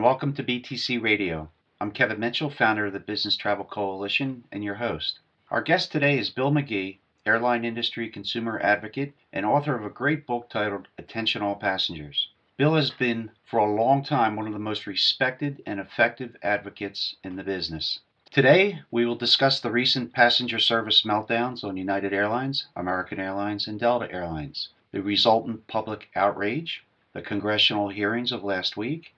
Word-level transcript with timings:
and 0.00 0.06
welcome 0.06 0.32
to 0.32 0.42
BTC 0.42 1.02
Radio. 1.02 1.50
I'm 1.78 1.90
Kevin 1.90 2.20
Mitchell, 2.20 2.48
founder 2.48 2.86
of 2.86 2.94
the 2.94 2.98
Business 2.98 3.36
Travel 3.36 3.66
Coalition, 3.66 4.44
and 4.50 4.64
your 4.64 4.76
host. 4.76 5.18
Our 5.50 5.60
guest 5.60 5.92
today 5.92 6.18
is 6.18 6.30
Bill 6.30 6.50
McGee, 6.50 7.00
airline 7.26 7.66
industry 7.66 8.08
consumer 8.08 8.58
advocate 8.60 9.12
and 9.30 9.44
author 9.44 9.76
of 9.76 9.84
a 9.84 9.90
great 9.90 10.26
book 10.26 10.48
titled 10.48 10.88
Attention 10.96 11.42
All 11.42 11.54
Passengers. 11.54 12.30
Bill 12.56 12.76
has 12.76 12.90
been, 12.90 13.30
for 13.44 13.58
a 13.58 13.70
long 13.70 14.02
time, 14.02 14.36
one 14.36 14.46
of 14.46 14.54
the 14.54 14.58
most 14.58 14.86
respected 14.86 15.62
and 15.66 15.78
effective 15.78 16.34
advocates 16.42 17.16
in 17.22 17.36
the 17.36 17.44
business. 17.44 18.00
Today, 18.30 18.80
we 18.90 19.04
will 19.04 19.16
discuss 19.16 19.60
the 19.60 19.70
recent 19.70 20.14
passenger 20.14 20.60
service 20.60 21.02
meltdowns 21.02 21.62
on 21.62 21.76
United 21.76 22.14
Airlines, 22.14 22.68
American 22.74 23.20
Airlines, 23.20 23.68
and 23.68 23.78
Delta 23.78 24.10
Airlines, 24.10 24.70
the 24.92 25.02
resultant 25.02 25.66
public 25.66 26.08
outrage, 26.16 26.86
the 27.12 27.20
congressional 27.20 27.90
hearings 27.90 28.32
of 28.32 28.42
last 28.42 28.78
week, 28.78 29.12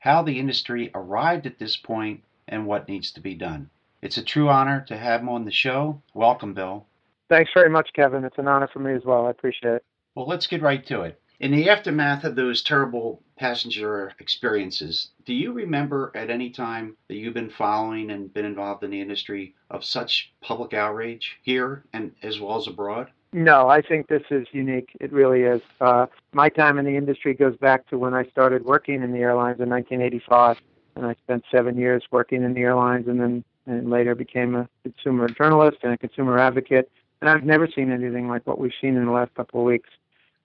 how 0.00 0.22
the 0.22 0.38
industry 0.38 0.90
arrived 0.94 1.46
at 1.46 1.58
this 1.58 1.76
point, 1.76 2.22
and 2.48 2.66
what 2.66 2.88
needs 2.88 3.12
to 3.12 3.20
be 3.20 3.34
done. 3.34 3.70
It's 4.02 4.16
a 4.16 4.24
true 4.24 4.48
honor 4.48 4.84
to 4.88 4.96
have 4.96 5.20
him 5.20 5.28
on 5.28 5.44
the 5.44 5.52
show. 5.52 6.02
Welcome, 6.14 6.52
Bill. 6.52 6.86
Thanks 7.28 7.52
very 7.54 7.70
much, 7.70 7.90
Kevin. 7.94 8.24
It's 8.24 8.38
an 8.38 8.48
honor 8.48 8.68
for 8.72 8.80
me 8.80 8.92
as 8.92 9.04
well. 9.04 9.26
I 9.26 9.30
appreciate 9.30 9.74
it. 9.74 9.84
Well, 10.14 10.26
let's 10.26 10.48
get 10.48 10.62
right 10.62 10.84
to 10.86 11.02
it. 11.02 11.20
In 11.38 11.52
the 11.52 11.70
aftermath 11.70 12.24
of 12.24 12.34
those 12.34 12.62
terrible 12.62 13.22
passenger 13.38 14.12
experiences, 14.18 15.10
do 15.24 15.32
you 15.32 15.52
remember 15.52 16.12
at 16.14 16.28
any 16.28 16.50
time 16.50 16.96
that 17.08 17.14
you've 17.14 17.34
been 17.34 17.48
following 17.50 18.10
and 18.10 18.34
been 18.34 18.44
involved 18.44 18.84
in 18.84 18.90
the 18.90 19.00
industry 19.00 19.54
of 19.70 19.84
such 19.84 20.32
public 20.42 20.74
outrage 20.74 21.38
here 21.42 21.84
and 21.92 22.12
as 22.22 22.40
well 22.40 22.58
as 22.58 22.66
abroad? 22.66 23.10
No, 23.32 23.68
I 23.68 23.80
think 23.80 24.08
this 24.08 24.24
is 24.30 24.48
unique. 24.50 24.90
It 25.00 25.12
really 25.12 25.42
is. 25.42 25.62
Uh, 25.80 26.06
my 26.32 26.48
time 26.48 26.78
in 26.78 26.84
the 26.84 26.96
industry 26.96 27.32
goes 27.32 27.56
back 27.56 27.88
to 27.88 27.98
when 27.98 28.12
I 28.12 28.24
started 28.24 28.64
working 28.64 29.02
in 29.02 29.12
the 29.12 29.20
airlines 29.20 29.60
in 29.60 29.68
1985, 29.70 30.56
and 30.96 31.06
I 31.06 31.14
spent 31.22 31.44
seven 31.50 31.78
years 31.78 32.02
working 32.10 32.42
in 32.42 32.54
the 32.54 32.60
airlines, 32.60 33.06
and 33.06 33.20
then 33.20 33.44
and 33.66 33.88
later 33.88 34.16
became 34.16 34.56
a 34.56 34.68
consumer 34.82 35.28
journalist 35.28 35.78
and 35.84 35.92
a 35.92 35.98
consumer 35.98 36.38
advocate. 36.38 36.90
And 37.20 37.30
I've 37.30 37.44
never 37.44 37.68
seen 37.68 37.92
anything 37.92 38.26
like 38.26 38.46
what 38.46 38.58
we've 38.58 38.72
seen 38.80 38.96
in 38.96 39.04
the 39.04 39.12
last 39.12 39.32
couple 39.34 39.60
of 39.60 39.66
weeks. 39.66 39.90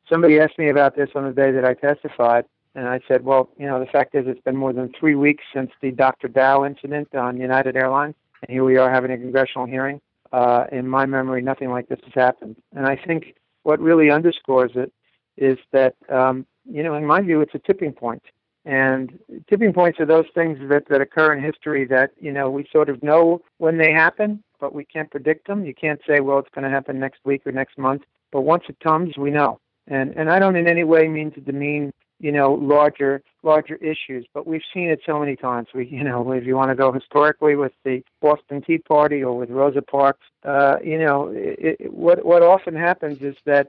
Somebody 0.08 0.40
asked 0.40 0.60
me 0.60 0.70
about 0.70 0.96
this 0.96 1.10
on 1.16 1.24
the 1.24 1.32
day 1.32 1.52
that 1.52 1.66
I 1.66 1.74
testified, 1.74 2.46
and 2.76 2.88
I 2.88 3.00
said, 3.08 3.24
well, 3.26 3.50
you 3.58 3.66
know, 3.66 3.80
the 3.80 3.88
fact 3.88 4.14
is 4.14 4.28
it's 4.28 4.42
been 4.42 4.58
more 4.58 4.74
than 4.74 4.94
three 5.00 5.16
weeks 5.16 5.44
since 5.52 5.72
the 5.82 5.90
Dr. 5.90 6.28
Dao 6.28 6.68
incident 6.68 7.16
on 7.16 7.38
United 7.40 7.76
Airlines, 7.76 8.14
and 8.44 8.52
here 8.52 8.64
we 8.64 8.78
are 8.78 8.92
having 8.92 9.10
a 9.10 9.18
congressional 9.18 9.66
hearing 9.66 10.02
uh, 10.32 10.66
in 10.72 10.88
my 10.88 11.06
memory, 11.06 11.42
nothing 11.42 11.70
like 11.70 11.88
this 11.88 12.00
has 12.04 12.14
happened. 12.14 12.56
And 12.76 12.86
I 12.86 12.96
think 12.96 13.36
what 13.64 13.80
really 13.80 14.12
underscores 14.12 14.72
it 14.76 14.92
is 15.38 15.58
that, 15.72 15.96
um, 16.10 16.46
you 16.70 16.84
know, 16.84 16.96
in 16.96 17.06
my 17.06 17.22
view, 17.22 17.42
it's 17.42 17.56
a 17.56 17.60
tipping 17.60 17.94
point. 17.94 18.24
And 18.66 19.20
tipping 19.48 19.74
points 19.74 20.00
are 20.00 20.06
those 20.06 20.26
things 20.34 20.58
that, 20.70 20.88
that 20.90 21.02
occur 21.02 21.34
in 21.34 21.44
history 21.44 21.86
that, 21.86 22.12
you 22.20 22.32
know, 22.32 22.50
we 22.50 22.68
sort 22.72 22.90
of 22.90 23.04
know 23.04 23.42
when 23.60 23.78
they 23.78 23.92
happen, 23.92 24.44
but 24.60 24.74
we 24.74 24.86
can't 24.86 25.12
predict 25.12 25.48
them. 25.48 25.66
You 25.66 25.76
can't 25.76 26.02
say, 26.08 26.20
well, 26.20 26.40
it's 26.40 26.50
going 26.54 26.64
to 26.64 26.72
happen 26.72 27.00
next 27.00 27.20
week 27.26 27.46
or 27.46 27.52
next 27.52 27.78
month. 27.78 28.04
But 28.32 28.42
once 28.42 28.64
it 28.68 28.80
comes, 28.80 29.18
we 29.18 29.30
know. 29.30 29.60
And, 29.88 30.16
and 30.16 30.32
I 30.32 30.40
don't 30.40 30.56
in 30.56 30.68
any 30.68 30.84
way 30.84 31.08
mean 31.08 31.32
to 31.32 31.42
demean 31.42 31.94
you 32.20 32.32
know 32.32 32.54
larger 32.54 33.22
larger 33.46 33.76
issues 33.76 34.26
but 34.34 34.48
we've 34.48 34.68
seen 34.74 34.90
it 34.90 35.00
so 35.06 35.20
many 35.20 35.36
times. 35.36 35.68
We 35.74 35.86
you 35.88 36.04
know 36.04 36.32
if 36.32 36.46
you 36.46 36.56
want 36.56 36.72
to 36.72 36.76
go 36.76 36.92
historically 36.92 37.56
with 37.56 37.72
the 37.84 38.04
boston 38.22 38.62
tea 38.62 38.80
party 38.80 39.24
or 39.24 39.38
with 39.38 39.50
rosa 39.50 39.82
parks 39.82 40.26
uh 40.44 40.78
you 40.84 40.98
know 40.98 41.30
it, 41.30 41.78
it, 41.80 41.94
what 41.94 42.26
what 42.26 42.42
often 42.42 42.76
happens 42.76 43.22
is 43.22 43.36
that 43.46 43.68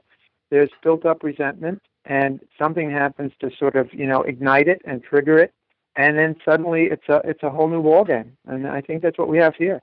there's 0.49 0.71
built 0.83 1.05
up 1.05 1.23
resentment 1.23 1.81
and 2.05 2.39
something 2.57 2.89
happens 2.89 3.31
to 3.39 3.49
sort 3.57 3.75
of 3.75 3.93
you 3.93 4.07
know 4.07 4.21
ignite 4.23 4.67
it 4.67 4.81
and 4.85 5.03
trigger 5.03 5.37
it 5.37 5.53
and 5.95 6.17
then 6.17 6.35
suddenly 6.43 6.83
it's 6.85 7.07
a 7.09 7.21
it's 7.23 7.43
a 7.43 7.49
whole 7.49 7.67
new 7.67 7.81
ball 7.83 8.03
game 8.03 8.35
and 8.47 8.67
i 8.67 8.81
think 8.81 9.01
that's 9.01 9.17
what 9.17 9.29
we 9.29 9.37
have 9.37 9.55
here 9.55 9.81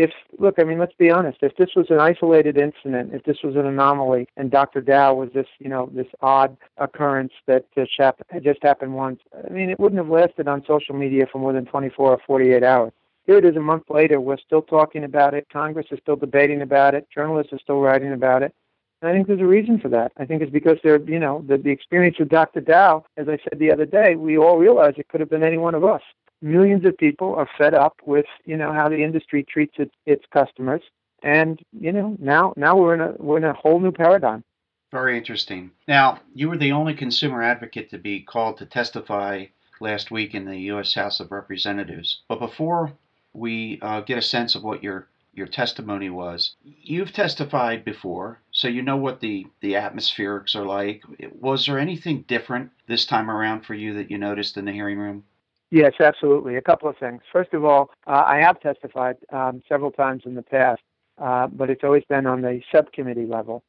if 0.00 0.10
look, 0.38 0.54
I 0.58 0.64
mean, 0.64 0.78
let's 0.78 0.94
be 0.94 1.10
honest. 1.10 1.38
If 1.42 1.56
this 1.56 1.70
was 1.76 1.86
an 1.90 2.00
isolated 2.00 2.56
incident, 2.56 3.12
if 3.12 3.24
this 3.24 3.38
was 3.44 3.54
an 3.56 3.66
anomaly, 3.66 4.28
and 4.36 4.50
Dr. 4.50 4.80
Dao 4.80 5.16
was 5.16 5.30
this, 5.34 5.46
you 5.58 5.68
know, 5.68 5.90
this 5.92 6.06
odd 6.20 6.56
occurrence 6.78 7.32
that 7.46 7.66
just 7.74 7.92
happened, 7.98 8.42
just 8.42 8.62
happened 8.62 8.94
once, 8.94 9.20
I 9.46 9.52
mean, 9.52 9.68
it 9.68 9.78
wouldn't 9.78 9.98
have 9.98 10.08
lasted 10.08 10.48
on 10.48 10.64
social 10.66 10.94
media 10.94 11.26
for 11.30 11.38
more 11.38 11.52
than 11.52 11.66
24 11.66 12.12
or 12.12 12.18
48 12.26 12.62
hours. 12.62 12.92
Here 13.26 13.36
it 13.36 13.44
is 13.44 13.56
a 13.56 13.60
month 13.60 13.84
later. 13.90 14.20
We're 14.20 14.38
still 14.38 14.62
talking 14.62 15.04
about 15.04 15.34
it. 15.34 15.46
Congress 15.52 15.86
is 15.90 15.98
still 16.02 16.16
debating 16.16 16.62
about 16.62 16.94
it. 16.94 17.06
Journalists 17.14 17.52
are 17.52 17.58
still 17.58 17.80
writing 17.80 18.12
about 18.12 18.42
it. 18.42 18.54
And 19.02 19.10
I 19.10 19.14
think 19.14 19.26
there's 19.26 19.40
a 19.40 19.46
reason 19.46 19.78
for 19.78 19.88
that. 19.90 20.12
I 20.16 20.24
think 20.24 20.42
it's 20.42 20.50
because 20.50 20.78
they're, 20.82 21.00
you 21.00 21.18
know, 21.18 21.44
the, 21.46 21.56
the 21.56 21.70
experience 21.70 22.18
with 22.18 22.28
Dr. 22.28 22.60
Dao, 22.60 23.04
as 23.16 23.28
I 23.28 23.38
said 23.38 23.58
the 23.58 23.70
other 23.70 23.86
day, 23.86 24.14
we 24.14 24.38
all 24.38 24.58
realize 24.58 24.94
it 24.96 25.08
could 25.08 25.20
have 25.20 25.30
been 25.30 25.42
any 25.42 25.58
one 25.58 25.74
of 25.74 25.84
us 25.84 26.02
millions 26.42 26.84
of 26.84 26.96
people 26.96 27.34
are 27.34 27.48
fed 27.58 27.74
up 27.74 27.96
with 28.04 28.26
you 28.44 28.56
know 28.56 28.72
how 28.72 28.88
the 28.88 29.02
industry 29.02 29.44
treats 29.44 29.74
its, 29.78 29.94
its 30.06 30.24
customers. 30.32 30.82
And 31.22 31.60
you 31.72 31.92
know 31.92 32.16
now 32.18 32.54
now 32.56 32.76
we're 32.76 32.94
in 32.94 33.00
a 33.00 33.14
we're 33.18 33.38
in 33.38 33.44
a 33.44 33.52
whole 33.52 33.80
new 33.80 33.92
paradigm. 33.92 34.44
Very 34.90 35.16
interesting. 35.16 35.70
Now 35.86 36.20
you 36.34 36.48
were 36.48 36.56
the 36.56 36.72
only 36.72 36.94
consumer 36.94 37.42
advocate 37.42 37.90
to 37.90 37.98
be 37.98 38.20
called 38.20 38.58
to 38.58 38.66
testify 38.66 39.46
last 39.80 40.10
week 40.10 40.34
in 40.34 40.44
the 40.44 40.58
U.S. 40.72 40.94
House 40.94 41.20
of 41.20 41.30
Representatives. 41.30 42.22
But 42.28 42.40
before 42.40 42.92
we 43.32 43.78
uh, 43.82 44.00
get 44.00 44.18
a 44.18 44.22
sense 44.22 44.54
of 44.54 44.64
what 44.64 44.82
your 44.82 45.08
your 45.32 45.46
testimony 45.46 46.10
was 46.10 46.56
you've 46.64 47.12
testified 47.12 47.84
before 47.84 48.40
so 48.50 48.66
you 48.66 48.82
know 48.82 48.96
what 48.96 49.20
the 49.20 49.46
the 49.60 49.74
atmospherics 49.74 50.56
are 50.56 50.64
like. 50.64 51.02
Was 51.38 51.66
there 51.66 51.78
anything 51.78 52.22
different 52.22 52.70
this 52.88 53.06
time 53.06 53.30
around 53.30 53.60
for 53.60 53.74
you 53.74 53.94
that 53.94 54.10
you 54.10 54.18
noticed 54.18 54.56
in 54.56 54.64
the 54.64 54.72
hearing 54.72 54.98
room 54.98 55.24
Yes, 55.70 55.92
absolutely. 56.00 56.56
A 56.56 56.62
couple 56.62 56.88
of 56.88 56.96
things. 56.98 57.22
First 57.32 57.54
of 57.54 57.64
all, 57.64 57.90
uh, 58.06 58.24
I 58.26 58.38
have 58.38 58.60
testified 58.60 59.16
um, 59.32 59.62
several 59.68 59.92
times 59.92 60.22
in 60.26 60.34
the 60.34 60.42
past, 60.42 60.82
uh, 61.18 61.46
but 61.46 61.70
it's 61.70 61.84
always 61.84 62.04
been 62.08 62.26
on 62.26 62.42
the 62.42 62.60
subcommittee 62.74 63.26
level. 63.26 63.62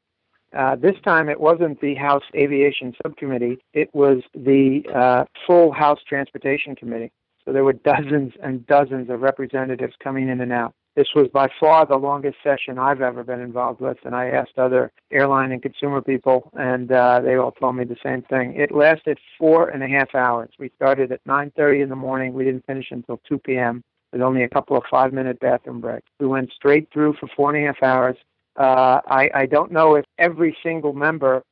Uh, 0.53 0.75
this 0.75 0.95
time 1.05 1.29
it 1.29 1.39
wasn't 1.39 1.79
the 1.79 1.95
House 1.95 2.23
Aviation 2.35 2.93
Subcommittee, 3.01 3.59
it 3.73 3.93
was 3.93 4.21
the 4.35 4.83
uh, 4.93 5.23
full 5.47 5.71
House 5.71 5.99
Transportation 6.07 6.75
Committee. 6.75 7.11
So 7.45 7.53
there 7.53 7.63
were 7.63 7.73
dozens 7.73 8.33
and 8.43 8.65
dozens 8.67 9.09
of 9.09 9.21
representatives 9.21 9.93
coming 10.03 10.27
in 10.27 10.41
and 10.41 10.51
out. 10.51 10.73
This 10.95 11.07
was 11.15 11.29
by 11.29 11.47
far 11.57 11.85
the 11.85 11.95
longest 11.95 12.37
session 12.43 12.77
I've 12.77 13.01
ever 13.01 13.23
been 13.23 13.39
involved 13.39 13.79
with, 13.79 13.97
and 14.03 14.13
I 14.13 14.27
asked 14.27 14.57
other 14.57 14.91
airline 15.09 15.53
and 15.53 15.61
consumer 15.61 16.01
people, 16.01 16.51
and 16.53 16.91
uh, 16.91 17.21
they 17.21 17.35
all 17.35 17.53
told 17.53 17.77
me 17.77 17.85
the 17.85 17.95
same 18.03 18.23
thing. 18.23 18.55
It 18.55 18.73
lasted 18.73 19.17
four 19.37 19.69
and 19.69 19.83
a 19.83 19.87
half 19.87 20.13
hours. 20.13 20.49
We 20.59 20.69
started 20.75 21.13
at 21.13 21.23
9:30 21.25 21.83
in 21.83 21.89
the 21.89 21.95
morning. 21.95 22.33
We 22.33 22.43
didn't 22.43 22.65
finish 22.65 22.91
until 22.91 23.21
2 23.29 23.37
p.m. 23.39 23.83
with 24.11 24.21
only 24.21 24.43
a 24.43 24.49
couple 24.49 24.75
of 24.75 24.83
five-minute 24.91 25.39
bathroom 25.39 25.79
breaks. 25.79 26.07
We 26.19 26.27
went 26.27 26.51
straight 26.51 26.89
through 26.91 27.13
for 27.13 27.27
four 27.37 27.55
and 27.55 27.63
a 27.63 27.67
half 27.67 27.81
hours. 27.81 28.17
Uh, 28.57 28.99
I, 29.07 29.29
I 29.33 29.45
don't 29.45 29.71
know 29.71 29.95
if 29.95 30.03
every 30.17 30.57
single 30.61 30.91
member 30.91 31.43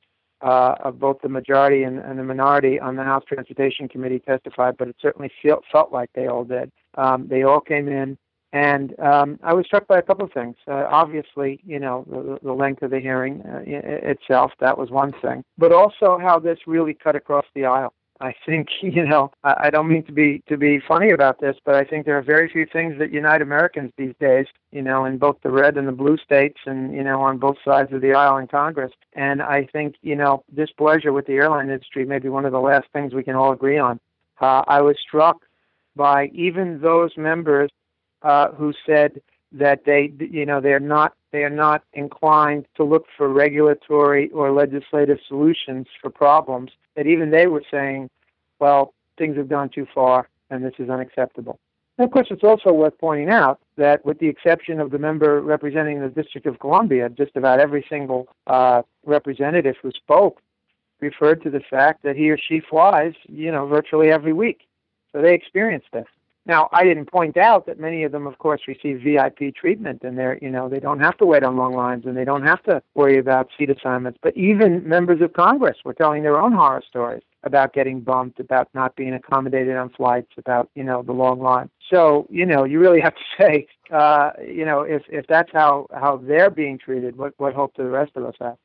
uh, 0.41 0.75
of 0.81 0.99
both 0.99 1.21
the 1.21 1.29
majority 1.29 1.83
and, 1.83 1.99
and, 1.99 2.19
the 2.19 2.23
minority 2.23 2.79
on 2.79 2.95
the 2.95 3.03
House 3.03 3.23
Transportation 3.27 3.87
Committee 3.89 4.19
testified, 4.19 4.77
but 4.77 4.87
it 4.87 4.95
certainly 5.01 5.31
felt, 5.41 5.63
felt 5.71 5.91
like 5.91 6.09
they 6.13 6.27
all 6.27 6.45
did. 6.45 6.71
Um, 6.95 7.27
they 7.27 7.43
all 7.43 7.59
came 7.59 7.89
in. 7.89 8.17
And 8.51 8.99
um, 8.99 9.39
I 9.43 9.53
was 9.53 9.65
struck 9.65 9.87
by 9.87 9.99
a 9.99 10.01
couple 10.01 10.25
of 10.25 10.31
things. 10.31 10.55
Uh, 10.67 10.85
obviously, 10.89 11.61
you 11.65 11.79
know, 11.79 12.05
the, 12.09 12.39
the, 12.41 12.53
length 12.53 12.81
of 12.81 12.89
the 12.89 12.99
hearing 12.99 13.41
uh, 13.41 13.61
itself, 13.65 14.53
that 14.59 14.77
was 14.77 14.89
one 14.89 15.13
thing. 15.21 15.43
But 15.57 15.71
also 15.71 16.17
how 16.17 16.39
this 16.39 16.59
really 16.65 16.95
cut 16.95 17.15
across 17.15 17.45
the 17.53 17.65
aisle. 17.65 17.93
I 18.21 18.33
think, 18.45 18.69
you 18.81 19.05
know, 19.05 19.31
I, 19.43 19.69
don't 19.69 19.87
mean 19.87 20.03
to 20.05 20.11
be 20.11 20.43
to 20.47 20.57
be 20.57 20.79
funny 20.79 21.11
about 21.11 21.39
this, 21.39 21.55
but 21.63 21.75
I 21.75 21.83
think 21.83 22.05
there 22.05 22.17
are 22.17 22.21
very 22.21 22.49
few 22.49 22.65
things 22.65 22.97
that 22.99 23.11
unite 23.11 23.41
Americans 23.41 23.91
these 23.97 24.15
days, 24.19 24.47
you 24.71 24.81
know, 24.81 25.05
in 25.05 25.17
both 25.17 25.37
the 25.43 25.51
red 25.51 25.77
and 25.77 25.87
the 25.87 25.93
blue 25.93 26.17
states 26.17 26.59
and, 26.65 26.93
you 26.93 27.03
know, 27.03 27.21
on 27.21 27.37
both 27.37 27.57
sides 27.63 27.93
of 27.93 28.01
the 28.01 28.13
aisle 28.13 28.37
in 28.37 28.47
Congress. 28.47 28.91
And 29.13 29.41
I 29.41 29.65
think, 29.71 29.95
you 30.01 30.15
know, 30.15 30.43
displeasure 30.53 31.13
with 31.13 31.27
the 31.27 31.33
airline 31.33 31.69
industry 31.69 32.05
may 32.05 32.19
be 32.19 32.29
one 32.29 32.45
of 32.45 32.51
the 32.51 32.59
last 32.59 32.87
things 32.93 33.13
we 33.13 33.23
can 33.23 33.35
all 33.35 33.51
agree 33.51 33.77
on. 33.77 33.99
Uh, 34.41 34.63
I 34.67 34.81
was 34.81 34.97
struck 34.99 35.45
by 35.95 36.27
even 36.33 36.81
those 36.81 37.11
members 37.17 37.69
uh, 38.21 38.49
who 38.51 38.73
said 38.85 39.21
that 39.51 39.85
they, 39.85 40.11
you 40.19 40.45
know, 40.45 40.61
they're 40.61 40.79
not 40.79 41.13
they 41.31 41.43
are 41.43 41.49
not 41.49 41.83
inclined 41.93 42.65
to 42.75 42.83
look 42.83 43.05
for 43.15 43.29
regulatory 43.29 44.29
or 44.31 44.51
legislative 44.51 45.19
solutions 45.27 45.87
for 46.01 46.09
problems. 46.09 46.71
That 46.95 47.05
even 47.05 47.29
they 47.29 47.47
were 47.47 47.63
saying, 47.69 48.09
well, 48.59 48.93
things 49.17 49.37
have 49.37 49.47
gone 49.47 49.69
too 49.69 49.87
far 49.93 50.27
and 50.49 50.63
this 50.65 50.73
is 50.79 50.89
unacceptable. 50.89 51.59
And 51.97 52.05
of 52.05 52.11
course, 52.11 52.27
it's 52.31 52.43
also 52.43 52.71
worth 52.71 52.97
pointing 52.97 53.29
out 53.29 53.59
that, 53.75 54.05
with 54.05 54.19
the 54.19 54.27
exception 54.27 54.79
of 54.79 54.89
the 54.89 54.97
member 54.97 55.41
representing 55.41 55.99
the 55.99 56.07
District 56.07 56.47
of 56.47 56.59
Columbia, 56.59 57.09
just 57.09 57.35
about 57.35 57.59
every 57.59 57.85
single 57.89 58.27
uh, 58.47 58.83
representative 59.05 59.75
who 59.81 59.91
spoke 59.91 60.41
referred 61.01 61.43
to 61.43 61.49
the 61.49 61.59
fact 61.59 62.03
that 62.03 62.15
he 62.15 62.29
or 62.31 62.37
she 62.37 62.61
flies, 62.61 63.13
you 63.27 63.51
know, 63.51 63.67
virtually 63.67 64.11
every 64.11 64.33
week. 64.33 64.61
So 65.11 65.21
they 65.21 65.33
experienced 65.33 65.87
this. 65.91 66.07
Now, 66.49 66.67
I 66.71 66.83
didn't 66.83 67.05
point 67.05 67.37
out 67.37 67.67
that 67.67 67.79
many 67.79 68.01
of 68.01 68.11
them, 68.11 68.25
of 68.25 68.39
course, 68.39 68.61
receive 68.67 69.01
VIP 69.03 69.53
treatment, 69.55 70.01
and 70.01 70.17
they're, 70.17 70.39
you 70.41 70.49
know, 70.49 70.67
they 70.67 70.79
don't 70.79 70.99
have 70.99 71.15
to 71.17 71.25
wait 71.27 71.43
on 71.43 71.57
long 71.57 71.75
lines, 71.75 72.07
and 72.07 72.17
they 72.17 72.25
don't 72.25 72.41
have 72.41 72.63
to 72.63 72.81
worry 72.95 73.19
about 73.19 73.49
seat 73.55 73.69
assignments. 73.69 74.17
But 74.23 74.35
even 74.35 74.81
members 74.89 75.21
of 75.21 75.33
Congress 75.33 75.77
were 75.85 75.93
telling 75.93 76.23
their 76.23 76.41
own 76.41 76.51
horror 76.51 76.81
stories 76.89 77.21
about 77.43 77.73
getting 77.73 78.01
bumped, 78.01 78.39
about 78.39 78.67
not 78.73 78.95
being 78.95 79.13
accommodated 79.13 79.75
on 79.75 79.91
flights, 79.91 80.31
about 80.39 80.71
you 80.73 80.83
know 80.83 81.03
the 81.03 81.11
long 81.11 81.39
line. 81.39 81.69
So 81.87 82.25
you 82.31 82.47
know 82.47 82.63
you 82.63 82.79
really 82.79 82.99
have 82.99 83.13
to 83.13 83.21
say, 83.39 83.67
uh, 83.91 84.31
you 84.43 84.65
know, 84.65 84.81
if 84.81 85.03
if 85.07 85.27
that's 85.27 85.51
how 85.53 85.85
how 85.93 86.17
they're 86.17 86.49
being 86.49 86.79
treated, 86.79 87.15
what 87.15 87.35
what 87.37 87.53
hope 87.53 87.75
do 87.75 87.83
the 87.83 87.89
rest 87.91 88.13
of 88.15 88.25
us 88.25 88.33
have? 88.41 88.57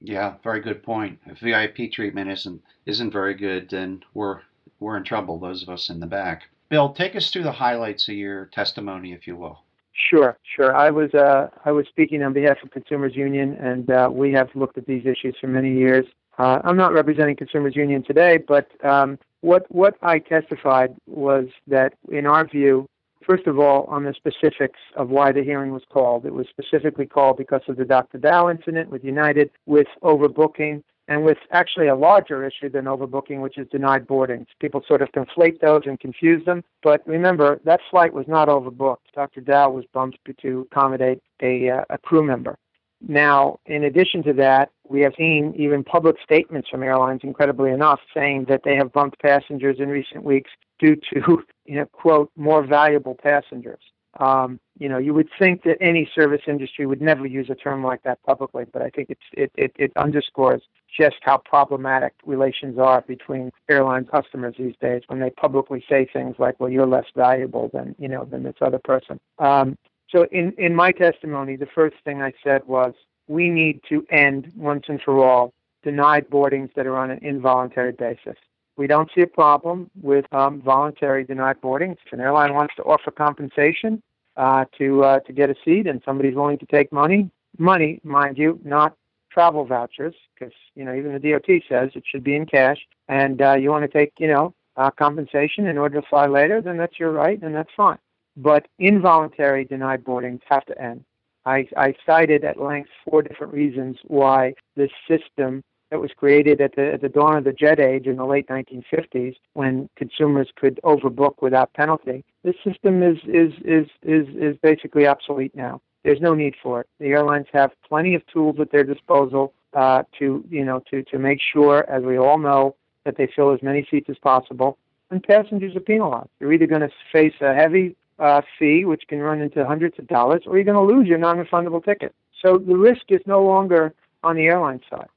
Yeah, 0.00 0.34
very 0.42 0.60
good 0.60 0.82
point. 0.82 1.20
If 1.26 1.38
VIP 1.38 1.92
treatment 1.92 2.32
isn't 2.32 2.60
isn't 2.86 3.12
very 3.12 3.34
good, 3.34 3.70
then 3.70 4.02
we're 4.12 4.40
we're 4.80 4.96
in 4.96 5.04
trouble. 5.04 5.38
Those 5.38 5.62
of 5.62 5.68
us 5.68 5.88
in 5.88 6.00
the 6.00 6.06
back. 6.06 6.48
Bill, 6.68 6.90
take 6.90 7.16
us 7.16 7.30
through 7.30 7.44
the 7.44 7.52
highlights 7.52 8.08
of 8.08 8.14
your 8.14 8.46
testimony, 8.46 9.12
if 9.12 9.26
you 9.26 9.36
will. 9.36 9.60
Sure, 9.92 10.38
sure. 10.42 10.76
I 10.76 10.90
was 10.90 11.12
uh, 11.14 11.48
I 11.64 11.72
was 11.72 11.86
speaking 11.88 12.22
on 12.22 12.32
behalf 12.32 12.58
of 12.62 12.70
Consumers 12.70 13.16
Union, 13.16 13.54
and 13.54 13.90
uh, 13.90 14.08
we 14.12 14.32
have 14.32 14.48
looked 14.54 14.78
at 14.78 14.86
these 14.86 15.06
issues 15.06 15.36
for 15.40 15.48
many 15.48 15.72
years. 15.72 16.06
Uh, 16.38 16.60
I'm 16.62 16.76
not 16.76 16.92
representing 16.92 17.34
Consumers 17.34 17.74
Union 17.74 18.04
today, 18.04 18.38
but 18.38 18.68
um, 18.84 19.18
what 19.40 19.66
what 19.74 19.96
I 20.02 20.20
testified 20.20 20.94
was 21.06 21.46
that, 21.66 21.94
in 22.12 22.26
our 22.26 22.46
view, 22.46 22.86
first 23.26 23.46
of 23.46 23.58
all, 23.58 23.84
on 23.84 24.04
the 24.04 24.14
specifics 24.14 24.78
of 24.94 25.10
why 25.10 25.32
the 25.32 25.42
hearing 25.42 25.72
was 25.72 25.82
called, 25.90 26.26
it 26.26 26.32
was 26.32 26.46
specifically 26.48 27.06
called 27.06 27.36
because 27.36 27.62
of 27.66 27.76
the 27.76 27.84
Dr. 27.84 28.18
Dao 28.18 28.54
incident 28.54 28.90
with 28.90 29.02
United, 29.02 29.50
with 29.66 29.88
overbooking, 30.02 30.84
and 31.08 31.24
with 31.24 31.38
actually 31.50 31.88
a 31.88 31.96
larger 31.96 32.46
issue 32.46 32.68
than 32.68 32.84
overbooking, 32.84 33.40
which 33.40 33.56
is 33.58 33.66
denied 33.68 34.06
boardings. 34.06 34.46
People 34.60 34.82
sort 34.86 35.02
of 35.02 35.10
conflate 35.12 35.58
those 35.60 35.82
and 35.86 35.98
confuse 35.98 36.44
them. 36.44 36.62
But 36.82 37.02
remember, 37.06 37.60
that 37.64 37.80
flight 37.90 38.12
was 38.12 38.28
not 38.28 38.48
overbooked. 38.48 38.98
Dr. 39.14 39.40
Dao 39.40 39.72
was 39.72 39.84
bumped 39.92 40.18
to 40.42 40.68
accommodate 40.70 41.22
a, 41.42 41.70
uh, 41.70 41.84
a 41.90 41.98
crew 41.98 42.22
member. 42.22 42.58
Now, 43.00 43.60
in 43.66 43.84
addition 43.84 44.22
to 44.24 44.32
that, 44.34 44.70
we 44.88 45.00
have 45.02 45.14
seen 45.16 45.54
even 45.56 45.84
public 45.84 46.16
statements 46.22 46.68
from 46.68 46.82
airlines, 46.82 47.20
incredibly 47.22 47.70
enough, 47.70 48.00
saying 48.12 48.46
that 48.48 48.62
they 48.64 48.74
have 48.74 48.92
bumped 48.92 49.20
passengers 49.22 49.76
in 49.78 49.88
recent 49.88 50.24
weeks 50.24 50.50
due 50.78 50.96
to, 51.14 51.42
you 51.64 51.76
know, 51.76 51.86
quote, 51.86 52.30
more 52.36 52.62
valuable 52.66 53.14
passengers. 53.14 53.80
Um, 54.18 54.58
you 54.78 54.88
know, 54.88 54.98
you 54.98 55.14
would 55.14 55.28
think 55.38 55.62
that 55.62 55.76
any 55.80 56.10
service 56.14 56.42
industry 56.46 56.86
would 56.86 57.00
never 57.00 57.26
use 57.26 57.50
a 57.50 57.54
term 57.54 57.84
like 57.84 58.02
that 58.02 58.22
publicly, 58.24 58.64
but 58.72 58.82
I 58.82 58.90
think 58.90 59.10
it, 59.10 59.50
it, 59.56 59.72
it 59.76 59.92
underscores 59.96 60.62
just 60.96 61.16
how 61.22 61.38
problematic 61.38 62.14
relations 62.24 62.78
are 62.78 63.02
between 63.02 63.52
airline 63.68 64.06
customers 64.06 64.54
these 64.58 64.74
days 64.80 65.02
when 65.06 65.20
they 65.20 65.30
publicly 65.30 65.84
say 65.88 66.08
things 66.12 66.36
like, 66.38 66.58
"Well, 66.58 66.70
you're 66.70 66.86
less 66.86 67.06
valuable 67.14 67.70
than 67.72 67.94
you 67.98 68.08
know 68.08 68.24
than 68.24 68.42
this 68.42 68.56
other 68.60 68.78
person." 68.78 69.20
Um, 69.38 69.76
so, 70.10 70.26
in 70.32 70.52
in 70.58 70.74
my 70.74 70.92
testimony, 70.92 71.56
the 71.56 71.66
first 71.66 71.96
thing 72.04 72.22
I 72.22 72.32
said 72.42 72.62
was, 72.66 72.94
we 73.28 73.50
need 73.50 73.82
to 73.88 74.06
end 74.10 74.52
once 74.56 74.86
and 74.88 75.00
for 75.00 75.24
all 75.24 75.52
denied 75.82 76.28
boardings 76.28 76.70
that 76.74 76.86
are 76.86 76.96
on 76.96 77.10
an 77.10 77.18
involuntary 77.22 77.92
basis. 77.92 78.36
We 78.76 78.86
don't 78.86 79.10
see 79.14 79.22
a 79.22 79.26
problem 79.26 79.90
with 80.00 80.32
um, 80.32 80.62
voluntary 80.62 81.24
denied 81.24 81.60
boardings. 81.60 81.98
If 82.06 82.12
an 82.12 82.20
airline 82.20 82.54
wants 82.54 82.74
to 82.76 82.82
offer 82.84 83.10
compensation, 83.10 84.02
uh, 84.38 84.64
to 84.78 85.04
uh, 85.04 85.20
to 85.20 85.32
get 85.32 85.50
a 85.50 85.54
seat, 85.64 85.86
and 85.86 86.00
somebody's 86.04 86.34
willing 86.34 86.58
to 86.58 86.66
take 86.66 86.92
money, 86.92 87.30
money, 87.58 88.00
mind 88.04 88.38
you, 88.38 88.58
not 88.64 88.96
travel 89.30 89.64
vouchers, 89.66 90.14
because 90.34 90.54
you 90.74 90.84
know 90.84 90.94
even 90.94 91.12
the 91.12 91.18
DOT 91.18 91.62
says 91.68 91.90
it 91.94 92.04
should 92.06 92.24
be 92.24 92.34
in 92.36 92.46
cash, 92.46 92.78
and 93.08 93.42
uh, 93.42 93.54
you 93.54 93.70
want 93.70 93.90
to 93.90 93.98
take 93.98 94.12
you 94.18 94.28
know 94.28 94.54
uh, 94.76 94.90
compensation 94.92 95.66
in 95.66 95.76
order 95.76 96.00
to 96.00 96.06
fly 96.08 96.26
later, 96.26 96.62
then 96.62 96.78
that's 96.78 96.98
your 96.98 97.12
right, 97.12 97.42
and 97.42 97.54
that's 97.54 97.70
fine. 97.76 97.98
But 98.36 98.66
involuntary 98.78 99.64
denied 99.64 100.04
boardings 100.04 100.40
have 100.48 100.64
to 100.66 100.80
end. 100.80 101.04
I, 101.44 101.66
I 101.76 101.94
cited 102.06 102.44
at 102.44 102.60
length 102.60 102.90
four 103.08 103.22
different 103.22 103.52
reasons 103.52 103.96
why 104.04 104.54
this 104.76 104.90
system 105.08 105.64
that 105.90 106.00
was 106.00 106.10
created 106.16 106.60
at 106.60 106.74
the, 106.76 106.92
at 106.92 107.00
the 107.00 107.08
dawn 107.08 107.36
of 107.36 107.44
the 107.44 107.52
jet 107.52 107.80
age 107.80 108.06
in 108.06 108.16
the 108.16 108.24
late 108.24 108.46
1950s 108.48 109.36
when 109.54 109.88
consumers 109.96 110.48
could 110.56 110.78
overbook 110.84 111.40
without 111.40 111.72
penalty. 111.72 112.24
This 112.44 112.56
system 112.64 113.02
is, 113.02 113.18
is, 113.24 113.52
is, 113.64 113.86
is, 114.02 114.26
is 114.36 114.56
basically 114.62 115.06
obsolete 115.06 115.54
now. 115.54 115.80
There's 116.04 116.20
no 116.20 116.34
need 116.34 116.54
for 116.62 116.82
it. 116.82 116.88
The 117.00 117.06
airlines 117.06 117.46
have 117.52 117.70
plenty 117.86 118.14
of 118.14 118.26
tools 118.26 118.56
at 118.60 118.70
their 118.70 118.84
disposal 118.84 119.52
uh, 119.74 120.04
to, 120.18 120.44
you 120.48 120.64
know, 120.64 120.82
to, 120.90 121.02
to 121.04 121.18
make 121.18 121.40
sure, 121.40 121.88
as 121.90 122.02
we 122.02 122.18
all 122.18 122.38
know, 122.38 122.76
that 123.04 123.16
they 123.16 123.28
fill 123.34 123.52
as 123.52 123.62
many 123.62 123.86
seats 123.90 124.08
as 124.08 124.18
possible. 124.18 124.78
And 125.10 125.22
passengers 125.22 125.74
are 125.74 125.80
penalized. 125.80 126.28
You're 126.38 126.52
either 126.52 126.66
going 126.66 126.82
to 126.82 126.90
face 127.12 127.34
a 127.40 127.54
heavy 127.54 127.96
uh, 128.18 128.42
fee, 128.58 128.84
which 128.84 129.04
can 129.08 129.20
run 129.20 129.40
into 129.40 129.64
hundreds 129.66 129.98
of 129.98 130.06
dollars, 130.06 130.42
or 130.46 130.56
you're 130.56 130.64
going 130.64 130.88
to 130.88 130.94
lose 130.94 131.06
your 131.06 131.18
non-refundable 131.18 131.84
ticket. 131.84 132.14
So 132.42 132.58
the 132.58 132.76
risk 132.76 133.02
is 133.08 133.20
no 133.26 133.42
longer 133.42 133.94
on 134.22 134.36
the 134.36 134.46
airline 134.46 134.80
side 134.90 135.08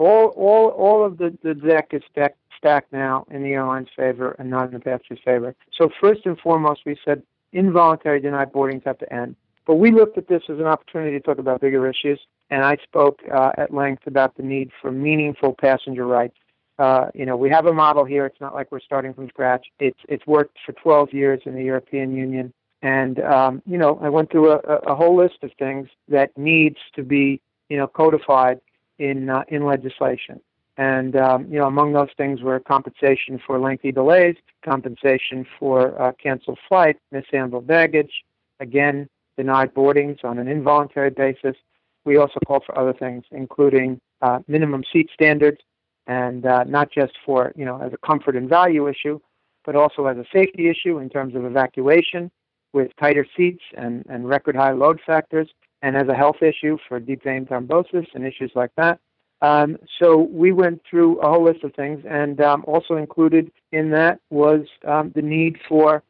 all 0.00 0.28
all 0.28 0.68
all 0.70 1.04
of 1.04 1.18
the, 1.18 1.36
the 1.42 1.54
deck 1.54 1.88
is 1.92 2.02
stacked 2.10 2.38
stacked 2.56 2.92
now 2.92 3.26
in 3.30 3.42
the 3.42 3.52
airline's 3.52 3.88
favor 3.96 4.34
and 4.38 4.50
not 4.50 4.66
in 4.66 4.72
the 4.72 4.80
passenger's 4.80 5.18
favor. 5.24 5.54
So 5.72 5.90
first 6.00 6.26
and 6.26 6.38
foremost, 6.38 6.82
we 6.84 6.96
said 7.04 7.22
involuntary 7.52 8.20
denied 8.20 8.52
boardings 8.52 8.82
have 8.84 8.98
to 8.98 9.12
end. 9.12 9.36
But 9.66 9.76
we 9.76 9.92
looked 9.92 10.18
at 10.18 10.28
this 10.28 10.42
as 10.48 10.58
an 10.58 10.66
opportunity 10.66 11.12
to 11.12 11.20
talk 11.20 11.38
about 11.38 11.60
bigger 11.60 11.88
issues, 11.88 12.18
and 12.50 12.64
I 12.64 12.76
spoke 12.82 13.20
uh, 13.32 13.52
at 13.56 13.72
length 13.72 14.06
about 14.06 14.36
the 14.36 14.42
need 14.42 14.70
for 14.80 14.90
meaningful 14.90 15.54
passenger 15.54 16.06
rights. 16.06 16.36
Uh, 16.78 17.08
you 17.14 17.26
know, 17.26 17.36
we 17.36 17.50
have 17.50 17.66
a 17.66 17.72
model 17.72 18.04
here. 18.04 18.24
It's 18.24 18.40
not 18.40 18.54
like 18.54 18.72
we're 18.72 18.80
starting 18.80 19.12
from 19.12 19.28
scratch. 19.28 19.66
It's 19.78 20.00
it's 20.08 20.26
worked 20.26 20.56
for 20.64 20.72
12 20.72 21.12
years 21.12 21.40
in 21.44 21.54
the 21.54 21.62
European 21.62 22.16
Union, 22.16 22.54
and 22.80 23.20
um, 23.20 23.62
you 23.66 23.76
know, 23.76 23.98
I 24.02 24.08
went 24.08 24.30
through 24.30 24.52
a, 24.52 24.58
a 24.58 24.94
whole 24.94 25.14
list 25.14 25.38
of 25.42 25.50
things 25.58 25.88
that 26.08 26.36
needs 26.38 26.78
to 26.94 27.02
be 27.02 27.40
you 27.68 27.76
know 27.76 27.86
codified 27.86 28.60
in 29.00 29.30
uh, 29.30 29.42
in 29.48 29.64
legislation. 29.64 30.40
And 30.76 31.16
um, 31.16 31.46
you 31.50 31.58
know, 31.58 31.66
among 31.66 31.92
those 31.92 32.10
things 32.16 32.42
were 32.42 32.60
compensation 32.60 33.40
for 33.44 33.58
lengthy 33.58 33.90
delays, 33.90 34.36
compensation 34.64 35.44
for 35.58 36.00
uh, 36.00 36.12
canceled 36.12 36.58
flights, 36.68 37.00
mishandled 37.10 37.66
baggage, 37.66 38.24
again, 38.60 39.08
denied 39.36 39.74
boardings 39.74 40.18
on 40.22 40.38
an 40.38 40.46
involuntary 40.46 41.10
basis. 41.10 41.56
We 42.04 42.16
also 42.16 42.38
called 42.46 42.64
for 42.64 42.78
other 42.78 42.92
things, 42.92 43.24
including 43.30 44.00
uh, 44.22 44.40
minimum 44.46 44.84
seat 44.92 45.10
standards, 45.12 45.58
and 46.06 46.46
uh, 46.46 46.64
not 46.64 46.90
just 46.90 47.14
for 47.24 47.52
you 47.56 47.64
know 47.64 47.80
as 47.82 47.92
a 47.92 47.98
comfort 48.06 48.36
and 48.36 48.48
value 48.48 48.88
issue, 48.88 49.18
but 49.64 49.74
also 49.76 50.06
as 50.06 50.18
a 50.18 50.24
safety 50.32 50.68
issue 50.68 50.98
in 50.98 51.08
terms 51.08 51.34
of 51.34 51.44
evacuation 51.44 52.30
with 52.72 52.90
tighter 53.00 53.26
seats 53.36 53.62
and, 53.76 54.04
and 54.08 54.28
record 54.28 54.54
high 54.54 54.72
load 54.72 55.00
factors, 55.04 55.48
and 55.82 55.96
as 55.96 56.08
a 56.08 56.14
health 56.14 56.42
issue 56.42 56.78
for 56.88 57.00
deep 57.00 57.22
vein 57.22 57.46
thrombosis 57.46 58.06
and 58.14 58.26
issues 58.26 58.52
like 58.54 58.70
that. 58.76 59.00
Um, 59.42 59.78
so 59.98 60.28
we 60.30 60.52
went 60.52 60.82
through 60.88 61.18
a 61.20 61.30
whole 61.30 61.44
list 61.44 61.64
of 61.64 61.74
things, 61.74 62.04
and 62.08 62.40
um, 62.40 62.62
also 62.66 62.96
included 62.96 63.50
in 63.72 63.90
that 63.90 64.20
was 64.28 64.66
um, 64.86 65.12
the 65.14 65.22
need 65.22 65.58
for 65.66 66.02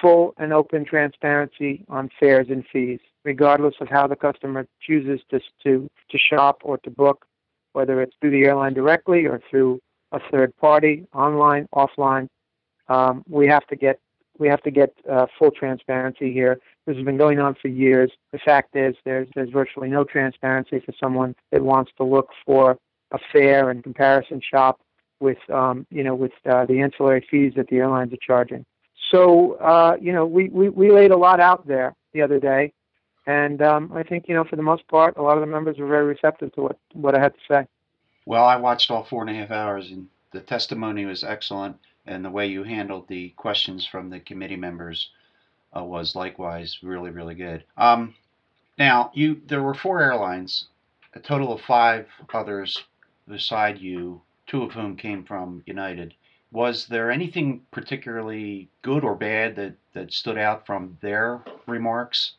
full 0.00 0.34
and 0.38 0.52
open 0.52 0.84
transparency 0.84 1.84
on 1.88 2.08
fares 2.20 2.46
and 2.50 2.64
fees, 2.72 3.00
regardless 3.24 3.74
of 3.80 3.88
how 3.88 4.06
the 4.06 4.16
customer 4.16 4.66
chooses 4.80 5.20
to 5.30 5.40
to, 5.64 5.90
to 6.10 6.18
shop 6.18 6.60
or 6.62 6.78
to 6.78 6.90
book, 6.90 7.26
whether 7.72 8.00
it's 8.00 8.14
through 8.20 8.30
the 8.30 8.44
airline 8.44 8.74
directly 8.74 9.26
or 9.26 9.40
through 9.50 9.80
a 10.12 10.20
third 10.30 10.56
party, 10.58 11.06
online, 11.14 11.66
offline. 11.74 12.28
Um, 12.88 13.24
we 13.28 13.48
have 13.48 13.66
to 13.68 13.76
get 13.76 13.98
we 14.38 14.48
have 14.48 14.62
to 14.62 14.70
get 14.70 14.94
uh, 15.10 15.26
full 15.38 15.50
transparency 15.50 16.32
here. 16.32 16.58
This 16.86 16.96
has 16.96 17.04
been 17.04 17.16
going 17.16 17.38
on 17.38 17.54
for 17.60 17.68
years. 17.68 18.10
The 18.32 18.38
fact 18.38 18.74
is, 18.74 18.96
there's 19.04 19.28
there's 19.34 19.50
virtually 19.50 19.88
no 19.88 20.04
transparency 20.04 20.80
for 20.80 20.92
someone 20.98 21.34
that 21.50 21.62
wants 21.62 21.92
to 21.98 22.04
look 22.04 22.30
for 22.44 22.78
a 23.12 23.18
fair 23.32 23.70
and 23.70 23.82
comparison 23.82 24.40
shop 24.40 24.80
with 25.20 25.38
um, 25.50 25.86
you 25.90 26.02
know 26.02 26.14
with 26.14 26.32
uh, 26.46 26.66
the 26.66 26.80
ancillary 26.80 27.26
fees 27.30 27.52
that 27.56 27.68
the 27.68 27.76
airlines 27.76 28.12
are 28.12 28.18
charging. 28.20 28.64
So 29.10 29.54
uh, 29.54 29.96
you 30.00 30.12
know 30.12 30.26
we, 30.26 30.48
we 30.48 30.68
we 30.68 30.90
laid 30.90 31.10
a 31.10 31.16
lot 31.16 31.40
out 31.40 31.66
there 31.66 31.94
the 32.12 32.22
other 32.22 32.40
day, 32.40 32.72
and 33.26 33.62
um, 33.62 33.92
I 33.94 34.02
think 34.02 34.26
you 34.28 34.34
know 34.34 34.44
for 34.44 34.56
the 34.56 34.62
most 34.62 34.86
part, 34.88 35.16
a 35.16 35.22
lot 35.22 35.36
of 35.36 35.40
the 35.40 35.46
members 35.46 35.78
were 35.78 35.86
very 35.86 36.04
receptive 36.04 36.52
to 36.54 36.62
what 36.62 36.78
what 36.92 37.14
I 37.14 37.20
had 37.20 37.34
to 37.34 37.40
say. 37.48 37.66
Well, 38.26 38.44
I 38.44 38.56
watched 38.56 38.90
all 38.90 39.04
four 39.04 39.22
and 39.22 39.30
a 39.30 39.34
half 39.34 39.50
hours, 39.50 39.90
and 39.90 40.08
the 40.32 40.40
testimony 40.40 41.04
was 41.06 41.24
excellent 41.24 41.76
and 42.06 42.24
the 42.24 42.30
way 42.30 42.46
you 42.46 42.64
handled 42.64 43.08
the 43.08 43.30
questions 43.30 43.86
from 43.86 44.10
the 44.10 44.20
committee 44.20 44.56
members 44.56 45.10
uh, 45.76 45.82
was 45.82 46.16
likewise 46.16 46.78
really, 46.82 47.10
really 47.10 47.34
good. 47.34 47.64
Um, 47.76 48.14
now, 48.78 49.10
you 49.14 49.40
there 49.46 49.62
were 49.62 49.74
four 49.74 50.00
airlines, 50.00 50.66
a 51.14 51.20
total 51.20 51.52
of 51.52 51.60
five 51.60 52.08
others 52.32 52.82
beside 53.28 53.78
you, 53.78 54.20
two 54.46 54.62
of 54.62 54.72
whom 54.72 54.96
came 54.96 55.24
from 55.24 55.62
United. 55.66 56.14
Was 56.50 56.86
there 56.86 57.10
anything 57.10 57.62
particularly 57.70 58.68
good 58.82 59.04
or 59.04 59.14
bad 59.14 59.56
that, 59.56 59.74
that 59.94 60.12
stood 60.12 60.36
out 60.36 60.66
from 60.66 60.98
their 61.00 61.40
remarks? 61.66 62.32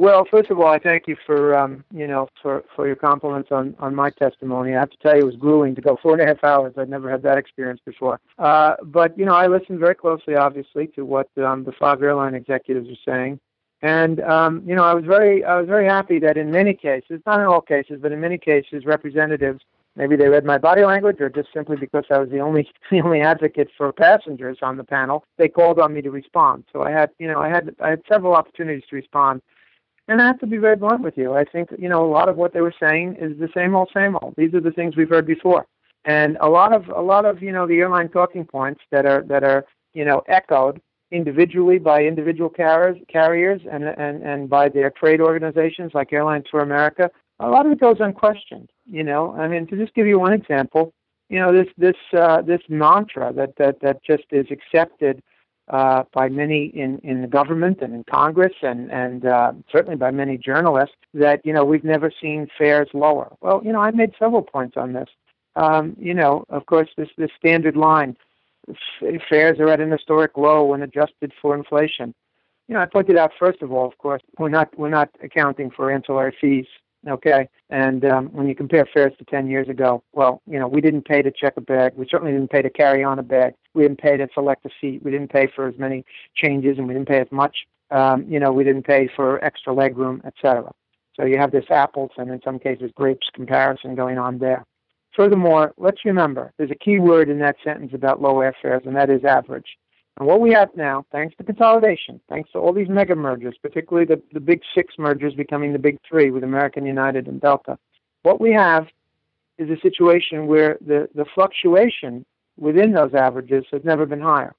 Well, 0.00 0.24
first 0.30 0.50
of 0.50 0.58
all, 0.58 0.66
I 0.66 0.78
thank 0.78 1.06
you 1.06 1.16
for 1.26 1.54
um, 1.54 1.84
you 1.94 2.06
know 2.06 2.26
for, 2.40 2.64
for 2.74 2.86
your 2.86 2.96
compliments 2.96 3.50
on, 3.52 3.76
on 3.80 3.94
my 3.94 4.08
testimony. 4.08 4.74
I 4.74 4.80
have 4.80 4.88
to 4.92 4.96
tell 4.96 5.14
you, 5.14 5.20
it 5.20 5.26
was 5.26 5.36
grueling 5.36 5.74
to 5.74 5.82
go 5.82 5.98
four 6.00 6.14
and 6.14 6.22
a 6.22 6.26
half 6.26 6.42
hours. 6.42 6.72
I'd 6.78 6.88
never 6.88 7.10
had 7.10 7.22
that 7.24 7.36
experience 7.36 7.82
before. 7.84 8.18
Uh, 8.38 8.76
but 8.82 9.16
you 9.18 9.26
know, 9.26 9.34
I 9.34 9.46
listened 9.46 9.78
very 9.78 9.94
closely, 9.94 10.36
obviously, 10.36 10.86
to 10.94 11.04
what 11.04 11.28
um, 11.36 11.64
the 11.64 11.72
five 11.78 12.02
airline 12.02 12.34
executives 12.34 12.88
were 12.88 13.12
saying, 13.12 13.40
and 13.82 14.20
um, 14.22 14.62
you 14.66 14.74
know, 14.74 14.84
I 14.84 14.94
was 14.94 15.04
very 15.04 15.44
I 15.44 15.58
was 15.60 15.68
very 15.68 15.84
happy 15.86 16.18
that 16.20 16.38
in 16.38 16.50
many 16.50 16.72
cases, 16.72 17.20
not 17.26 17.38
in 17.38 17.44
all 17.44 17.60
cases, 17.60 17.98
but 18.00 18.10
in 18.10 18.22
many 18.22 18.38
cases, 18.38 18.86
representatives 18.86 19.60
maybe 19.96 20.16
they 20.16 20.28
read 20.28 20.46
my 20.46 20.56
body 20.56 20.82
language, 20.82 21.20
or 21.20 21.28
just 21.28 21.50
simply 21.52 21.76
because 21.76 22.04
I 22.10 22.16
was 22.16 22.30
the 22.30 22.40
only 22.40 22.66
the 22.90 23.02
only 23.02 23.20
advocate 23.20 23.68
for 23.76 23.92
passengers 23.92 24.56
on 24.62 24.78
the 24.78 24.84
panel, 24.84 25.24
they 25.36 25.48
called 25.48 25.78
on 25.78 25.92
me 25.92 26.00
to 26.00 26.10
respond. 26.10 26.64
So 26.72 26.84
I 26.84 26.90
had, 26.90 27.10
you 27.18 27.28
know, 27.28 27.38
I 27.38 27.50
had 27.50 27.76
I 27.80 27.90
had 27.90 28.02
several 28.08 28.34
opportunities 28.34 28.84
to 28.88 28.96
respond. 28.96 29.42
And 30.10 30.20
I 30.20 30.26
have 30.26 30.40
to 30.40 30.46
be 30.48 30.56
very 30.56 30.74
blunt 30.74 31.02
with 31.02 31.16
you. 31.16 31.34
I 31.34 31.44
think, 31.44 31.68
you 31.78 31.88
know, 31.88 32.04
a 32.04 32.10
lot 32.10 32.28
of 32.28 32.36
what 32.36 32.52
they 32.52 32.60
were 32.60 32.74
saying 32.80 33.14
is 33.20 33.38
the 33.38 33.48
same 33.54 33.76
old, 33.76 33.90
same 33.94 34.16
old. 34.20 34.34
These 34.36 34.52
are 34.54 34.60
the 34.60 34.72
things 34.72 34.96
we've 34.96 35.08
heard 35.08 35.24
before. 35.24 35.66
And 36.04 36.36
a 36.40 36.48
lot 36.48 36.72
of 36.72 36.88
a 36.88 37.00
lot 37.00 37.24
of, 37.24 37.40
you 37.40 37.52
know, 37.52 37.64
the 37.64 37.78
airline 37.78 38.08
talking 38.08 38.44
points 38.44 38.80
that 38.90 39.06
are 39.06 39.22
that 39.28 39.44
are, 39.44 39.66
you 39.94 40.04
know, 40.04 40.24
echoed 40.26 40.80
individually 41.12 41.78
by 41.78 42.02
individual 42.02 42.50
carriers, 42.50 42.96
carriers 43.06 43.60
and, 43.70 43.84
and, 43.84 44.24
and 44.24 44.50
by 44.50 44.68
their 44.68 44.90
trade 44.90 45.20
organizations 45.20 45.92
like 45.94 46.12
Airlines 46.12 46.46
for 46.50 46.58
America, 46.58 47.08
a 47.38 47.48
lot 47.48 47.64
of 47.66 47.70
it 47.70 47.78
goes 47.78 47.98
unquestioned. 48.00 48.68
You 48.86 49.04
know, 49.04 49.32
I 49.36 49.46
mean, 49.46 49.68
to 49.68 49.76
just 49.76 49.94
give 49.94 50.08
you 50.08 50.18
one 50.18 50.32
example, 50.32 50.92
you 51.28 51.38
know, 51.38 51.52
this 51.52 51.68
this 51.78 52.00
uh, 52.18 52.42
this 52.42 52.62
mantra 52.68 53.32
that, 53.34 53.54
that 53.58 53.80
that 53.82 54.02
just 54.02 54.24
is 54.32 54.46
accepted 54.50 55.22
uh, 55.70 56.02
by 56.12 56.28
many 56.28 56.66
in, 56.66 56.98
in 56.98 57.22
the 57.22 57.28
government 57.28 57.78
and 57.80 57.94
in 57.94 58.04
Congress 58.04 58.52
and 58.62 58.90
and 58.90 59.24
uh, 59.24 59.52
certainly 59.70 59.96
by 59.96 60.10
many 60.10 60.36
journalists 60.36 60.96
that 61.14 61.40
you 61.44 61.52
know 61.52 61.64
we've 61.64 61.84
never 61.84 62.10
seen 62.20 62.48
fares 62.58 62.88
lower. 62.92 63.32
Well, 63.40 63.62
you 63.64 63.72
know, 63.72 63.80
I 63.80 63.90
made 63.92 64.12
several 64.18 64.42
points 64.42 64.76
on 64.76 64.92
this. 64.92 65.08
Um, 65.56 65.96
you 65.98 66.14
know, 66.14 66.44
of 66.48 66.66
course, 66.66 66.88
this 66.96 67.08
this 67.16 67.30
standard 67.38 67.76
line 67.76 68.16
fares 69.28 69.58
are 69.60 69.68
at 69.68 69.80
an 69.80 69.90
historic 69.90 70.36
low 70.36 70.64
when 70.64 70.82
adjusted 70.82 71.32
for 71.40 71.54
inflation. 71.54 72.14
You 72.68 72.74
know, 72.74 72.80
I 72.80 72.86
pointed 72.86 73.16
out 73.16 73.32
first 73.38 73.62
of 73.62 73.72
all, 73.72 73.86
of 73.86 73.96
course, 73.98 74.22
we're 74.38 74.48
not 74.48 74.76
we're 74.78 74.90
not 74.90 75.10
accounting 75.22 75.70
for 75.70 75.90
ancillary 75.90 76.36
fees. 76.40 76.66
Okay, 77.08 77.48
and 77.70 78.04
um, 78.04 78.26
when 78.26 78.46
you 78.46 78.54
compare 78.54 78.86
fares 78.92 79.14
to 79.18 79.24
10 79.24 79.48
years 79.48 79.70
ago, 79.70 80.02
well, 80.12 80.42
you 80.46 80.58
know, 80.58 80.68
we 80.68 80.82
didn't 80.82 81.06
pay 81.06 81.22
to 81.22 81.30
check 81.30 81.54
a 81.56 81.60
bag. 81.62 81.94
We 81.96 82.06
certainly 82.10 82.32
didn't 82.32 82.50
pay 82.50 82.60
to 82.60 82.68
carry 82.68 83.02
on 83.02 83.18
a 83.18 83.22
bag. 83.22 83.54
We 83.72 83.84
didn't 83.84 84.00
pay 84.00 84.18
to 84.18 84.28
select 84.34 84.66
a 84.66 84.70
seat. 84.80 85.02
We 85.02 85.10
didn't 85.10 85.32
pay 85.32 85.46
for 85.46 85.66
as 85.66 85.78
many 85.78 86.04
changes, 86.34 86.76
and 86.76 86.86
we 86.86 86.92
didn't 86.92 87.08
pay 87.08 87.20
as 87.20 87.32
much. 87.32 87.66
Um, 87.90 88.26
you 88.28 88.38
know, 88.38 88.52
we 88.52 88.64
didn't 88.64 88.82
pay 88.82 89.08
for 89.16 89.42
extra 89.42 89.72
leg 89.72 89.96
room, 89.96 90.20
etc. 90.26 90.70
So 91.16 91.24
you 91.24 91.38
have 91.38 91.52
this 91.52 91.64
apples 91.70 92.10
and 92.16 92.30
in 92.30 92.40
some 92.42 92.58
cases 92.58 92.90
grapes 92.94 93.28
comparison 93.34 93.94
going 93.94 94.18
on 94.18 94.38
there. 94.38 94.64
Furthermore, 95.14 95.74
let's 95.76 96.04
remember 96.04 96.52
there's 96.56 96.70
a 96.70 96.76
key 96.76 96.98
word 96.98 97.28
in 97.28 97.40
that 97.40 97.56
sentence 97.64 97.92
about 97.94 98.22
low 98.22 98.36
airfares, 98.36 98.86
and 98.86 98.94
that 98.96 99.10
is 99.10 99.24
average. 99.24 99.76
And 100.18 100.26
what 100.26 100.40
we 100.40 100.52
have 100.52 100.68
now, 100.76 101.06
thanks 101.12 101.34
to 101.36 101.44
consolidation, 101.44 102.20
thanks 102.28 102.50
to 102.52 102.58
all 102.58 102.72
these 102.72 102.88
mega 102.88 103.14
mergers, 103.14 103.56
particularly 103.62 104.06
the, 104.06 104.20
the 104.32 104.40
big 104.40 104.60
six 104.74 104.94
mergers 104.98 105.34
becoming 105.34 105.72
the 105.72 105.78
big 105.78 105.98
three 106.06 106.30
with 106.30 106.44
American 106.44 106.84
United 106.84 107.26
and 107.26 107.40
Delta, 107.40 107.78
what 108.22 108.40
we 108.40 108.52
have 108.52 108.86
is 109.58 109.70
a 109.70 109.80
situation 109.80 110.46
where 110.46 110.78
the, 110.84 111.08
the 111.14 111.24
fluctuation 111.34 112.24
within 112.58 112.92
those 112.92 113.14
averages 113.14 113.64
has 113.70 113.82
never 113.84 114.06
been 114.06 114.20
higher. 114.20 114.54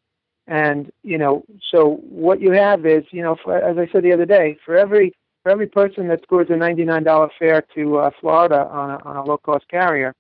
And, 0.47 0.91
you 1.03 1.17
know, 1.17 1.43
so 1.71 2.01
what 2.09 2.41
you 2.41 2.51
have 2.51 2.85
is, 2.85 3.03
you 3.11 3.21
know, 3.21 3.35
for, 3.43 3.57
as 3.57 3.77
I 3.77 3.87
said 3.91 4.03
the 4.03 4.13
other 4.13 4.25
day, 4.25 4.57
for 4.65 4.75
every 4.75 5.13
for 5.43 5.51
every 5.51 5.67
person 5.67 6.07
that 6.07 6.21
scores 6.21 6.47
a 6.51 6.53
$99 6.53 7.29
fare 7.39 7.63
to 7.73 7.97
uh, 7.97 8.11
Florida 8.19 8.67
on 8.71 8.91
a, 8.91 9.03
on 9.03 9.15
a 9.15 9.25
low-cost 9.25 9.67
carrier, 9.69 10.13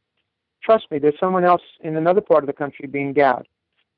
trust 0.63 0.89
me, 0.89 0.97
there's 0.97 1.19
someone 1.19 1.43
else 1.43 1.61
in 1.81 1.95
another 1.95 2.21
part 2.21 2.43
of 2.43 2.47
the 2.47 2.53
country 2.53 2.87
being 2.87 3.13
gouged. 3.13 3.47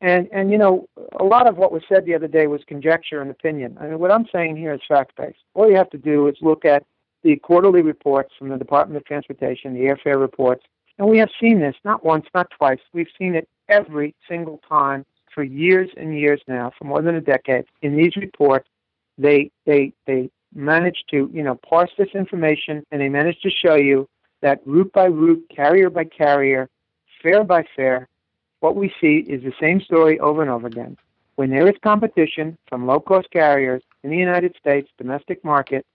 And 0.03 0.27
and 0.33 0.51
you 0.51 0.57
know, 0.57 0.85
a 1.17 1.23
lot 1.23 1.47
of 1.47 1.55
what 1.55 1.71
was 1.71 1.81
said 1.87 2.05
the 2.05 2.13
other 2.13 2.27
day 2.27 2.45
was 2.45 2.61
conjecture 2.67 3.21
and 3.21 3.31
opinion. 3.31 3.77
I 3.79 3.87
mean, 3.87 3.99
what 3.99 4.11
I'm 4.11 4.27
saying 4.33 4.57
here 4.57 4.73
is 4.73 4.81
fact 4.85 5.15
based. 5.15 5.39
All 5.53 5.69
you 5.69 5.77
have 5.77 5.89
to 5.91 5.97
do 5.97 6.27
is 6.27 6.35
look 6.41 6.65
at 6.65 6.85
the 7.23 7.37
quarterly 7.37 7.81
reports 7.81 8.33
from 8.37 8.49
the 8.49 8.57
Department 8.57 8.97
of 8.97 9.05
Transportation, 9.05 9.73
the 9.73 9.85
airfare 9.85 10.19
reports, 10.19 10.65
and 10.99 11.07
we 11.07 11.17
have 11.19 11.29
seen 11.39 11.61
this 11.61 11.75
not 11.85 12.03
once, 12.03 12.25
not 12.35 12.51
twice. 12.51 12.79
We've 12.91 13.07
seen 13.17 13.33
it 13.33 13.47
every 13.69 14.13
single 14.27 14.59
time 14.67 15.05
for 15.33 15.41
years 15.41 15.89
and 15.95 16.19
years 16.19 16.41
now, 16.49 16.73
for 16.77 16.83
more 16.83 17.01
than 17.01 17.15
a 17.15 17.21
decade. 17.21 17.63
In 17.81 17.95
these 17.95 18.17
reports, 18.17 18.67
they 19.17 19.51
they 19.65 19.93
they 20.05 20.29
manage 20.53 21.05
to 21.11 21.31
you 21.33 21.43
know 21.43 21.55
parse 21.55 21.91
this 21.97 22.09
information 22.13 22.85
and 22.91 22.99
they 22.99 23.07
manage 23.09 23.39
to 23.39 23.49
show 23.49 23.75
you 23.75 24.09
that 24.41 24.59
route 24.65 24.91
by 24.91 25.05
route, 25.05 25.45
carrier 25.49 25.89
by 25.89 26.03
carrier, 26.03 26.69
fare 27.21 27.45
by 27.45 27.63
fare, 27.73 28.09
what 28.63 28.77
we 28.77 28.93
see 29.01 29.17
is 29.27 29.43
the 29.43 29.51
same 29.59 29.81
story 29.81 30.17
over 30.21 30.41
and 30.41 30.49
over 30.49 30.67
again. 30.67 30.95
When 31.35 31.49
there 31.49 31.67
is 31.67 31.75
competition 31.83 32.57
from 32.69 32.87
low 32.87 33.01
cost 33.01 33.29
carriers 33.29 33.83
in 34.03 34.09
the 34.09 34.15
United 34.17 34.55
States 34.57 34.89
domestic 34.97 35.43
market, 35.43 35.85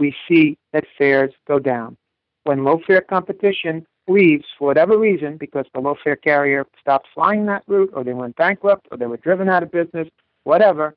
we 0.00 0.16
see 0.26 0.58
that 0.72 0.84
fares 0.98 1.32
go 1.46 1.60
down. 1.60 1.96
When 2.42 2.64
low 2.64 2.80
fare 2.84 3.02
competition 3.02 3.86
leaves 4.08 4.44
for 4.58 4.66
whatever 4.66 4.98
reason, 4.98 5.36
because 5.36 5.66
the 5.72 5.78
low 5.80 5.96
fare 6.02 6.16
carrier 6.16 6.66
stopped 6.80 7.06
flying 7.14 7.46
that 7.46 7.62
route, 7.68 7.90
or 7.92 8.02
they 8.02 8.14
went 8.14 8.34
bankrupt, 8.34 8.88
or 8.90 8.96
they 8.96 9.06
were 9.06 9.18
driven 9.18 9.48
out 9.48 9.62
of 9.62 9.70
business, 9.70 10.08
whatever, 10.42 10.96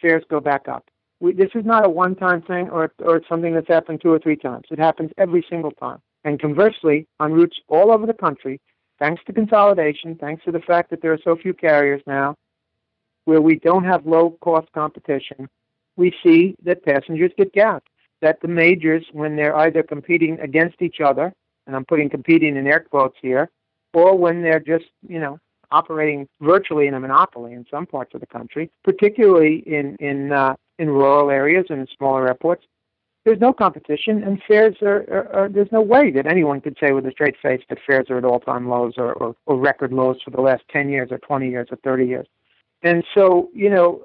fares 0.00 0.24
go 0.28 0.40
back 0.40 0.66
up 0.66 0.84
we, 1.20 1.32
this 1.32 1.50
is 1.54 1.64
not 1.64 1.86
a 1.86 1.88
one-time 1.88 2.42
thing 2.42 2.68
or 2.70 2.92
or 2.98 3.22
something 3.28 3.54
that's 3.54 3.68
happened 3.68 4.00
two 4.02 4.12
or 4.12 4.18
three 4.18 4.36
times. 4.36 4.66
It 4.70 4.78
happens 4.78 5.10
every 5.16 5.44
single 5.48 5.70
time. 5.70 6.00
And 6.24 6.40
conversely, 6.40 7.06
on 7.20 7.32
routes 7.32 7.58
all 7.68 7.90
over 7.90 8.06
the 8.06 8.14
country, 8.14 8.60
thanks 8.98 9.22
to 9.26 9.32
consolidation, 9.32 10.16
thanks 10.16 10.44
to 10.44 10.52
the 10.52 10.60
fact 10.60 10.90
that 10.90 11.02
there 11.02 11.12
are 11.12 11.18
so 11.22 11.36
few 11.36 11.54
carriers 11.54 12.02
now, 12.06 12.34
where 13.24 13.40
we 13.40 13.58
don't 13.58 13.84
have 13.84 14.06
low-cost 14.06 14.70
competition, 14.72 15.48
we 15.96 16.14
see 16.22 16.56
that 16.62 16.84
passengers 16.84 17.32
get 17.36 17.54
gouged. 17.54 17.88
That 18.20 18.40
the 18.40 18.48
majors, 18.48 19.04
when 19.12 19.36
they're 19.36 19.56
either 19.56 19.82
competing 19.82 20.40
against 20.40 20.80
each 20.80 21.00
other, 21.00 21.32
and 21.66 21.76
I'm 21.76 21.84
putting 21.84 22.08
competing 22.08 22.56
in 22.56 22.66
air 22.66 22.80
quotes 22.80 23.16
here, 23.20 23.50
or 23.92 24.16
when 24.16 24.42
they're 24.42 24.60
just, 24.60 24.86
you 25.06 25.20
know, 25.20 25.38
operating 25.70 26.28
virtually 26.40 26.86
in 26.86 26.94
a 26.94 27.00
monopoly 27.00 27.52
in 27.52 27.66
some 27.70 27.86
parts 27.86 28.14
of 28.14 28.20
the 28.20 28.26
country, 28.26 28.70
particularly 28.82 29.56
in 29.66 29.96
in 29.96 30.32
uh, 30.32 30.54
in 30.78 30.88
rural 30.88 31.30
areas 31.30 31.66
and 31.68 31.80
in 31.80 31.86
smaller 31.96 32.26
airports. 32.28 32.64
There's 33.24 33.40
no 33.40 33.54
competition, 33.54 34.22
and 34.22 34.42
fares 34.46 34.76
are, 34.82 35.04
are, 35.10 35.34
are, 35.34 35.48
There's 35.48 35.72
no 35.72 35.80
way 35.80 36.10
that 36.10 36.26
anyone 36.26 36.60
could 36.60 36.76
say 36.78 36.92
with 36.92 37.06
a 37.06 37.10
straight 37.10 37.36
face 37.40 37.62
that 37.70 37.78
fares 37.86 38.10
are 38.10 38.18
at 38.18 38.24
all-time 38.24 38.68
lows 38.68 38.94
or, 38.98 39.14
or, 39.14 39.34
or 39.46 39.56
record 39.56 39.92
lows 39.92 40.20
for 40.22 40.30
the 40.30 40.42
last 40.42 40.62
10 40.70 40.90
years 40.90 41.10
or 41.10 41.18
20 41.18 41.48
years 41.48 41.68
or 41.70 41.76
30 41.76 42.06
years. 42.06 42.26
And 42.82 43.02
so, 43.14 43.48
you 43.54 43.70
know, 43.70 44.02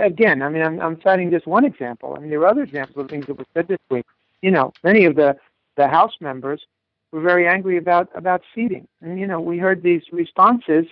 again, 0.00 0.40
I 0.40 0.48
mean, 0.48 0.62
I'm, 0.62 0.80
I'm 0.80 1.00
citing 1.02 1.32
just 1.32 1.48
one 1.48 1.64
example. 1.64 2.14
I 2.16 2.20
mean, 2.20 2.30
there 2.30 2.38
are 2.40 2.46
other 2.46 2.62
examples 2.62 3.04
of 3.04 3.10
things 3.10 3.26
that 3.26 3.36
were 3.36 3.44
said 3.54 3.66
this 3.66 3.80
week. 3.90 4.06
You 4.40 4.52
know, 4.52 4.72
many 4.84 5.04
of 5.04 5.16
the 5.16 5.36
the 5.76 5.88
House 5.88 6.12
members 6.20 6.64
were 7.10 7.20
very 7.20 7.48
angry 7.48 7.76
about 7.76 8.08
about 8.14 8.42
seating, 8.54 8.86
and 9.02 9.18
you 9.18 9.26
know, 9.26 9.40
we 9.40 9.58
heard 9.58 9.82
these 9.82 10.02
responses 10.12 10.86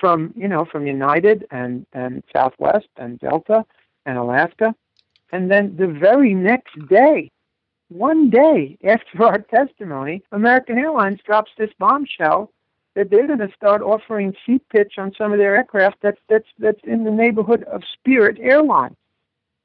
from 0.00 0.32
you 0.34 0.48
know 0.48 0.64
from 0.64 0.86
United 0.86 1.46
and 1.50 1.86
and 1.92 2.22
Southwest 2.32 2.88
and 2.96 3.20
Delta 3.20 3.64
and 4.06 4.16
Alaska. 4.16 4.74
And 5.32 5.50
then 5.50 5.76
the 5.76 5.86
very 5.86 6.34
next 6.34 6.74
day, 6.88 7.30
one 7.88 8.30
day 8.30 8.78
after 8.84 9.24
our 9.24 9.38
testimony, 9.38 10.22
American 10.32 10.78
Airlines 10.78 11.20
drops 11.24 11.50
this 11.58 11.70
bombshell 11.78 12.50
that 12.94 13.10
they're 13.10 13.26
going 13.26 13.38
to 13.38 13.52
start 13.54 13.82
offering 13.82 14.34
seat 14.44 14.62
pitch 14.68 14.94
on 14.98 15.12
some 15.16 15.32
of 15.32 15.38
their 15.38 15.56
aircraft 15.56 15.98
that's 16.02 16.20
that's 16.28 16.48
that's 16.58 16.80
in 16.84 17.04
the 17.04 17.10
neighborhood 17.10 17.62
of 17.64 17.82
Spirit 17.98 18.38
Airlines. 18.40 18.96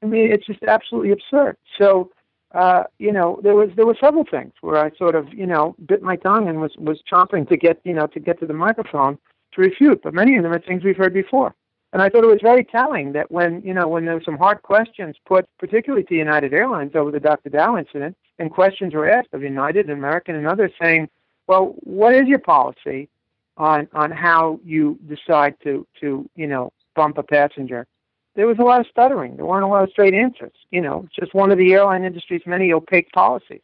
I 0.02 0.06
mean, 0.06 0.30
it's 0.30 0.46
just 0.46 0.62
absolutely 0.62 1.10
absurd. 1.10 1.56
So, 1.78 2.12
uh, 2.54 2.84
you 2.98 3.12
know, 3.12 3.40
there 3.42 3.54
was 3.54 3.70
there 3.74 3.86
were 3.86 3.96
several 4.00 4.24
things 4.24 4.52
where 4.60 4.76
I 4.76 4.90
sort 4.96 5.16
of 5.16 5.32
you 5.34 5.46
know 5.46 5.74
bit 5.86 6.02
my 6.02 6.16
tongue 6.16 6.48
and 6.48 6.60
was 6.60 6.72
was 6.78 7.00
chomping 7.10 7.48
to 7.48 7.56
get 7.56 7.80
you 7.84 7.94
know 7.94 8.06
to 8.08 8.20
get 8.20 8.38
to 8.40 8.46
the 8.46 8.54
microphone 8.54 9.18
to 9.54 9.60
refute, 9.60 10.02
but 10.02 10.14
many 10.14 10.36
of 10.36 10.42
them 10.44 10.52
are 10.52 10.60
things 10.60 10.84
we've 10.84 10.96
heard 10.96 11.14
before. 11.14 11.54
And 11.96 12.02
I 12.02 12.10
thought 12.10 12.24
it 12.24 12.26
was 12.26 12.42
very 12.42 12.62
telling 12.62 13.12
that 13.12 13.30
when, 13.30 13.62
you 13.62 13.72
know, 13.72 13.88
when 13.88 14.04
there 14.04 14.12
were 14.16 14.22
some 14.22 14.36
hard 14.36 14.60
questions 14.60 15.16
put, 15.24 15.48
particularly 15.56 16.04
to 16.04 16.14
United 16.14 16.52
Airlines 16.52 16.94
over 16.94 17.10
the 17.10 17.18
Dr. 17.18 17.48
Dao 17.48 17.78
incident, 17.78 18.14
and 18.38 18.50
questions 18.50 18.92
were 18.92 19.08
asked 19.08 19.32
of 19.32 19.42
United 19.42 19.88
and 19.88 19.98
American 19.98 20.34
and 20.34 20.46
others 20.46 20.72
saying, 20.78 21.08
well, 21.46 21.74
what 21.84 22.14
is 22.14 22.28
your 22.28 22.38
policy 22.38 23.08
on, 23.56 23.88
on 23.94 24.10
how 24.10 24.60
you 24.62 24.98
decide 25.08 25.54
to, 25.62 25.86
to, 26.00 26.28
you 26.36 26.46
know, 26.46 26.70
bump 26.94 27.16
a 27.16 27.22
passenger? 27.22 27.86
There 28.34 28.46
was 28.46 28.58
a 28.58 28.62
lot 28.62 28.80
of 28.80 28.86
stuttering. 28.88 29.36
There 29.36 29.46
weren't 29.46 29.64
a 29.64 29.66
lot 29.66 29.84
of 29.84 29.88
straight 29.88 30.12
answers. 30.12 30.52
You 30.70 30.82
know, 30.82 31.04
it's 31.06 31.16
just 31.16 31.32
one 31.32 31.50
of 31.50 31.56
the 31.56 31.72
airline 31.72 32.04
industry's 32.04 32.42
many 32.44 32.74
opaque 32.74 33.10
policies, 33.12 33.62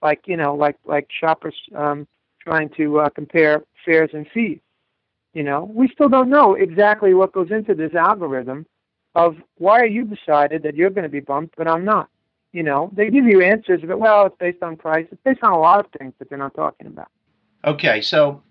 like, 0.00 0.22
you 0.24 0.38
know, 0.38 0.54
like, 0.54 0.78
like 0.86 1.08
shoppers 1.10 1.56
um, 1.74 2.08
trying 2.40 2.70
to 2.78 3.00
uh, 3.00 3.10
compare 3.10 3.64
fares 3.84 4.12
and 4.14 4.26
fees. 4.32 4.60
You 5.36 5.42
know, 5.42 5.70
we 5.70 5.86
still 5.88 6.08
don't 6.08 6.30
know 6.30 6.54
exactly 6.54 7.12
what 7.12 7.32
goes 7.32 7.50
into 7.50 7.74
this 7.74 7.94
algorithm 7.94 8.64
of 9.14 9.36
why 9.58 9.80
are 9.80 9.86
you 9.86 10.06
decided 10.06 10.62
that 10.62 10.74
you're 10.74 10.88
going 10.88 11.02
to 11.02 11.10
be 11.10 11.20
bumped, 11.20 11.56
but 11.58 11.68
I'm 11.68 11.84
not. 11.84 12.08
You 12.52 12.62
know, 12.62 12.88
they 12.94 13.10
give 13.10 13.26
you 13.26 13.42
answers, 13.42 13.82
but 13.86 13.98
well, 13.98 14.24
it's 14.24 14.36
based 14.38 14.62
on 14.62 14.76
price. 14.76 15.06
It's 15.12 15.20
based 15.22 15.42
on 15.42 15.52
a 15.52 15.60
lot 15.60 15.84
of 15.84 15.92
things 15.98 16.14
that 16.18 16.30
they're 16.30 16.38
not 16.38 16.54
talking 16.54 16.86
about. 16.86 17.08
Okay, 17.66 18.00
so 18.00 18.42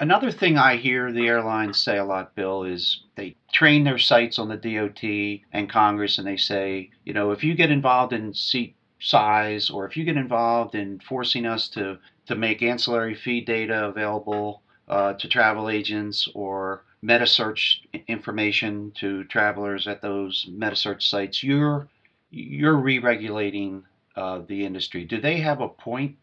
another 0.00 0.32
thing 0.32 0.58
I 0.58 0.74
hear 0.74 1.12
the 1.12 1.28
airlines 1.28 1.78
say 1.78 1.98
a 1.98 2.04
lot, 2.04 2.34
Bill, 2.34 2.64
is 2.64 3.04
they 3.14 3.36
train 3.52 3.84
their 3.84 3.98
sites 3.98 4.40
on 4.40 4.48
the 4.48 4.56
DOT 4.56 5.46
and 5.52 5.70
Congress, 5.70 6.18
and 6.18 6.26
they 6.26 6.36
say, 6.36 6.90
you 7.04 7.12
know, 7.12 7.30
if 7.30 7.44
you 7.44 7.54
get 7.54 7.70
involved 7.70 8.12
in 8.12 8.34
seat 8.34 8.74
size, 8.98 9.70
or 9.70 9.86
if 9.86 9.96
you 9.96 10.02
get 10.02 10.16
involved 10.16 10.74
in 10.74 10.98
forcing 11.08 11.46
us 11.46 11.68
to, 11.68 11.98
to 12.26 12.34
make 12.34 12.64
ancillary 12.64 13.14
fee 13.14 13.42
data 13.42 13.84
available 13.84 14.62
uh, 14.88 15.14
to 15.14 15.28
travel 15.28 15.68
agents 15.68 16.28
or 16.34 16.84
meta 17.02 17.26
search 17.26 17.82
information 18.08 18.92
to 18.96 19.24
travelers 19.24 19.86
at 19.86 20.00
those 20.02 20.46
meta 20.50 20.76
search 20.76 21.08
sites, 21.08 21.42
you're 21.42 21.88
you're 22.30 22.76
re-regulating 22.76 23.84
uh, 24.16 24.40
the 24.46 24.64
industry. 24.64 25.04
Do 25.04 25.20
they 25.20 25.38
have 25.40 25.60
a 25.60 25.68
point? 25.68 26.16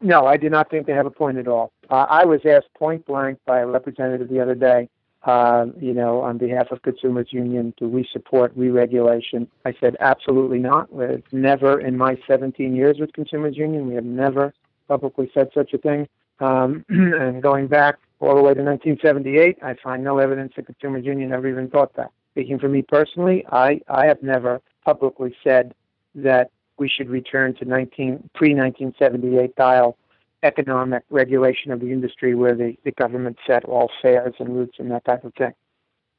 No, 0.00 0.26
I 0.26 0.36
do 0.36 0.48
not 0.48 0.70
think 0.70 0.86
they 0.86 0.92
have 0.92 1.06
a 1.06 1.10
point 1.10 1.38
at 1.38 1.48
all. 1.48 1.72
Uh, 1.90 2.06
I 2.08 2.24
was 2.24 2.40
asked 2.44 2.72
point 2.74 3.04
blank 3.06 3.38
by 3.44 3.58
a 3.58 3.66
representative 3.66 4.28
the 4.28 4.40
other 4.40 4.54
day, 4.54 4.88
uh, 5.24 5.66
you 5.80 5.92
know, 5.92 6.20
on 6.20 6.38
behalf 6.38 6.70
of 6.70 6.82
Consumers 6.82 7.32
Union, 7.32 7.74
do 7.76 7.88
we 7.88 8.08
support 8.12 8.52
re-regulation? 8.54 9.48
I 9.64 9.74
said 9.80 9.96
absolutely 9.98 10.60
not. 10.60 10.92
We've 10.92 11.24
never, 11.32 11.80
in 11.80 11.96
my 11.96 12.18
17 12.26 12.74
years 12.76 12.98
with 12.98 13.12
Consumers 13.12 13.56
Union, 13.56 13.88
we 13.88 13.94
have 13.94 14.04
never 14.04 14.54
publicly 14.86 15.30
said 15.34 15.50
such 15.52 15.74
a 15.74 15.78
thing. 15.78 16.08
Um, 16.40 16.84
and 16.88 17.42
going 17.42 17.66
back 17.66 17.96
all 18.20 18.34
the 18.34 18.42
way 18.42 18.54
to 18.54 18.62
1978, 18.62 19.58
I 19.62 19.74
find 19.82 20.02
no 20.02 20.18
evidence 20.18 20.52
the 20.56 20.62
Consumers 20.62 21.04
Union 21.04 21.32
ever 21.32 21.48
even 21.48 21.68
thought 21.68 21.94
that. 21.96 22.10
Speaking 22.32 22.58
for 22.58 22.68
me 22.68 22.82
personally, 22.82 23.44
I, 23.50 23.80
I 23.88 24.06
have 24.06 24.22
never 24.22 24.60
publicly 24.84 25.34
said 25.42 25.74
that 26.14 26.50
we 26.78 26.88
should 26.88 27.08
return 27.08 27.54
to 27.56 27.64
19, 27.64 28.30
pre-1978 28.34 29.52
style 29.52 29.96
economic 30.42 31.02
regulation 31.10 31.72
of 31.72 31.80
the 31.80 31.90
industry 31.90 32.34
where 32.34 32.54
the, 32.54 32.76
the 32.84 32.92
government 32.92 33.36
set 33.46 33.64
all 33.64 33.90
fares 34.00 34.34
and 34.38 34.56
routes 34.56 34.76
and 34.78 34.90
that 34.90 35.04
type 35.04 35.24
of 35.24 35.34
thing. 35.34 35.52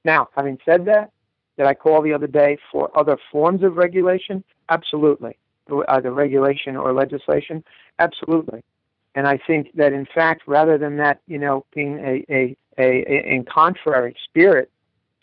Now, 0.04 0.28
having 0.36 0.58
said 0.66 0.86
that, 0.86 1.12
did 1.58 1.66
I 1.66 1.74
call 1.74 2.02
the 2.02 2.14
other 2.14 2.28
day 2.28 2.58
for 2.72 2.90
other 2.98 3.18
forms 3.32 3.64
of 3.64 3.78
regulation? 3.78 4.44
Absolutely. 4.70 5.38
Either 5.88 6.12
regulation 6.12 6.76
or 6.76 6.94
legislation? 6.94 7.64
Absolutely. 8.00 8.64
And 9.16 9.28
I 9.28 9.38
think 9.38 9.76
that 9.76 9.94
in 9.94 10.06
fact, 10.06 10.44
rather 10.46 10.78
than 10.78 10.98
that, 10.98 11.22
you 11.28 11.38
know, 11.38 11.66
being 11.74 12.00
a, 12.00 12.26
a, 12.30 12.58
a, 12.78 12.84
a 12.84 13.36
in 13.36 13.46
contrary 13.46 14.16
spirit 14.26 14.72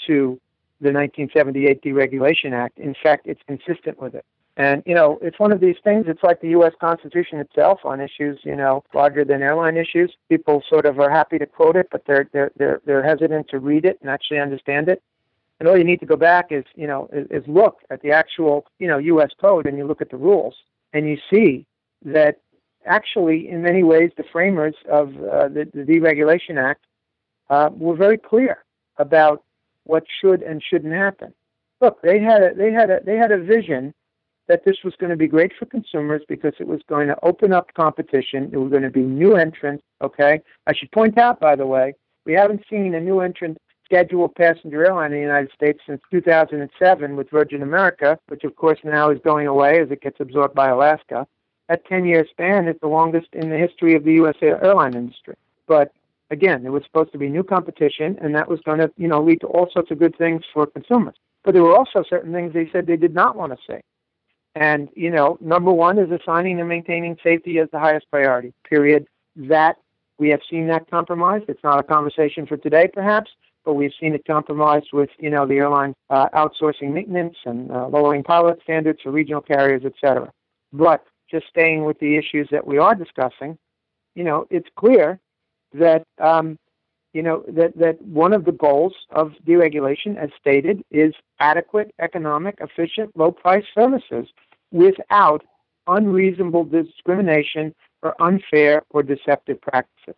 to 0.07 0.41
the 0.81 0.93
1978 0.93 1.83
Deregulation 1.83 2.53
Act, 2.53 2.79
in 2.79 2.95
fact, 3.03 3.27
it's 3.27 3.41
consistent 3.47 3.99
with 4.01 4.15
it. 4.15 4.25
And 4.57 4.83
you 4.87 4.95
know, 4.95 5.19
it's 5.21 5.39
one 5.39 5.53
of 5.53 5.61
these 5.61 5.77
things. 5.85 6.07
It's 6.09 6.23
like 6.23 6.41
the 6.41 6.49
U.S. 6.51 6.73
Constitution 6.81 7.39
itself 7.39 7.81
on 7.85 8.01
issues, 8.01 8.41
you 8.43 8.57
know, 8.57 8.83
larger 8.95 9.25
than 9.25 9.43
airline 9.43 9.77
issues. 9.77 10.15
People 10.31 10.63
sort 10.69 10.87
of 10.87 10.99
are 10.99 11.11
happy 11.11 11.39
to 11.39 11.47
quote 11.47 11.77
it, 11.77 11.89
but 11.93 12.05
they're 12.07 12.29
they're 12.33 12.53
they're 12.57 12.81
they're 12.87 13.03
hesitant 13.03 13.49
to 13.49 13.59
read 13.59 13.85
it 13.85 13.99
and 14.01 14.09
actually 14.09 14.39
understand 14.39 14.89
it. 14.89 15.03
And 15.61 15.69
all 15.69 15.77
you 15.77 15.85
need 15.85 16.01
to 16.01 16.07
go 16.07 16.17
back 16.17 16.53
is, 16.53 16.65
you 16.75 16.87
know, 16.87 17.09
is, 17.13 17.27
is 17.31 17.49
look 17.49 17.81
at 17.91 18.03
the 18.03 18.13
actual, 18.13 18.67
you 18.79 18.89
know, 18.89 18.99
U.S. 18.99 19.31
code 19.39 19.67
and 19.67 19.77
you 19.77 19.87
look 19.87 20.01
at 20.01 20.11
the 20.11 20.17
rules, 20.17 20.55
and 20.93 21.07
you 21.07 21.19
see 21.31 21.67
that 22.05 22.41
actually, 22.87 23.49
in 23.49 23.63
many 23.63 23.83
ways, 23.83 24.11
the 24.17 24.25
framers 24.33 24.75
of 24.91 25.09
uh, 25.17 25.49
the, 25.49 25.69
the 25.73 25.83
Deregulation 25.83 26.57
Act 26.63 26.85
uh, 27.51 27.71
were 27.73 27.97
very 27.97 28.19
clear 28.19 28.65
about 28.99 29.45
what 29.85 30.05
should 30.21 30.43
and 30.43 30.63
shouldn't 30.63 30.95
happen. 30.95 31.33
Look, 31.81 32.01
they 32.03 32.19
had 32.19 32.43
a, 32.43 32.55
they 32.55 32.73
had 32.73 32.91
a, 32.91 33.01
they 33.05 33.17
had 33.17 33.33
a 33.33 33.39
vision 33.39 33.93
that 34.49 34.65
this 34.65 34.77
was 34.85 34.95
going 34.99 35.11
to 35.11 35.17
be 35.17 35.27
great 35.27 35.53
for 35.59 35.67
consumers 35.67 36.23
because 36.29 36.55
it 36.61 36.67
was 36.67 36.81
going 36.89 37.09
to 37.09 37.19
open 37.23 37.53
up 37.53 37.75
competition. 37.75 38.51
There 38.51 38.61
were 38.61 38.69
going 38.69 38.83
to 38.83 38.91
be 38.91 39.03
new 39.03 39.37
entrants. 39.37 39.83
Okay, 40.03 40.41
I 40.67 40.75
should 40.75 40.91
point 40.93 41.19
out, 41.19 41.41
by 41.41 41.57
the 41.57 41.67
way, 41.67 41.95
we 42.25 42.33
haven't 42.33 42.63
seen 42.71 42.95
a 42.95 43.01
new 43.01 43.21
entrant 43.21 43.59
scheduled 43.85 44.35
passenger 44.35 44.85
airline 44.85 45.13
in 45.13 45.19
the 45.19 45.23
United 45.23 45.51
States 45.53 45.79
since 45.87 46.01
2007 46.11 47.17
with 47.17 47.31
Virgin 47.31 47.63
America, 47.63 48.19
which 48.29 48.43
of 48.45 48.57
course 48.57 48.79
now 48.83 49.11
is 49.11 49.19
going 49.25 49.47
away 49.47 49.81
as 49.81 49.91
it 49.91 50.01
gets 50.01 50.19
absorbed 50.19 50.55
by 50.55 50.69
Alaska 50.69 51.27
that 51.69 51.85
10 51.87 52.05
year 52.05 52.27
span 52.31 52.69
is 52.69 52.77
the 52.81 52.89
longest 52.89 53.29
in 53.33 53.51
the 53.51 53.57
history 53.57 53.95
of 53.95 54.05
the 54.05 54.15
U.S. 54.15 54.37
airline 54.41 54.95
industry. 54.95 55.35
But 55.67 55.93
again, 56.31 56.65
it 56.65 56.71
was 56.71 56.85
supposed 56.85 57.13
to 57.13 57.19
be 57.19 57.29
new 57.29 57.43
competition, 57.43 58.19
and 58.21 58.35
that 58.35 58.49
was 58.49 58.61
going 58.61 58.79
to, 58.79 58.91
you 58.97 59.09
know, 59.09 59.23
lead 59.23 59.41
to 59.41 59.47
all 59.47 59.69
sorts 59.73 59.91
of 59.91 59.99
good 59.99 60.17
things 60.17 60.43
for 60.53 60.67
consumers. 60.67 61.17
But 61.45 61.55
there 61.55 61.63
were 61.63 61.77
also 61.77 62.05
certain 62.09 62.33
things 62.33 62.53
they 62.53 62.69
said 62.73 62.87
they 62.87 62.97
did 62.97 63.15
not 63.15 63.37
want 63.37 63.53
to 63.53 63.59
see. 63.69 63.81
And, 64.55 64.89
you 64.95 65.11
know, 65.11 65.39
number 65.41 65.71
one 65.71 65.99
is 65.99 66.11
assigning 66.11 66.59
and 66.59 66.69
maintaining 66.69 67.17
safety 67.23 67.59
as 67.59 67.69
the 67.73 67.79
highest 67.79 68.11
priority, 68.11 68.53
period. 68.69 69.07
That 69.37 69.77
we 70.19 70.31
have 70.31 70.41
seen 70.51 70.67
that 70.69 70.91
compromised. 70.91 71.45
It's 71.49 71.63
not 71.63 71.79
a 71.79 71.83
conversation 71.83 72.47
for 72.47 72.57
today, 72.57 72.89
perhaps, 72.93 73.31
but 73.67 73.75
we've 73.75 73.93
seen 74.01 74.15
it 74.15 74.25
compromised 74.25 74.89
with, 74.95 75.11
you 75.19 75.29
know, 75.29 75.47
the 75.47 75.57
airline 75.57 75.95
uh, 76.09 76.31
outsourcing 76.31 76.93
maintenance 76.93 77.37
and 77.45 77.71
uh, 77.71 77.87
lowering 77.89 78.23
pilot 78.23 78.59
standards 78.63 79.01
for 79.03 79.11
regional 79.11 79.43
carriers, 79.43 79.83
et 79.85 79.93
cetera. 80.01 80.33
But 80.73 81.05
just 81.31 81.47
staying 81.49 81.85
with 81.85 81.99
the 81.99 82.17
issues 82.17 82.49
that 82.51 82.67
we 82.67 82.79
are 82.79 82.95
discussing, 82.95 83.59
you 84.15 84.25
know, 84.25 84.47
it's 84.51 84.69
clear 84.77 85.19
that 85.75 86.05
um, 86.21 86.59
you 87.13 87.23
know 87.23 87.45
that 87.49 87.77
that 87.77 88.01
one 88.03 88.33
of 88.33 88.45
the 88.45 88.53
goals 88.53 88.95
of 89.11 89.33
deregulation, 89.47 90.17
as 90.17 90.31
stated, 90.41 90.83
is 90.91 91.15
adequate, 91.41 91.93
economic, 92.01 92.59
efficient, 92.61 93.11
low-price 93.17 93.65
services 93.75 94.27
without 94.73 95.45
unreasonable 95.87 96.65
discrimination 96.65 97.75
or 98.03 98.21
unfair 98.21 98.83
or 98.91 99.03
deceptive 99.03 99.61
practices. 99.61 100.15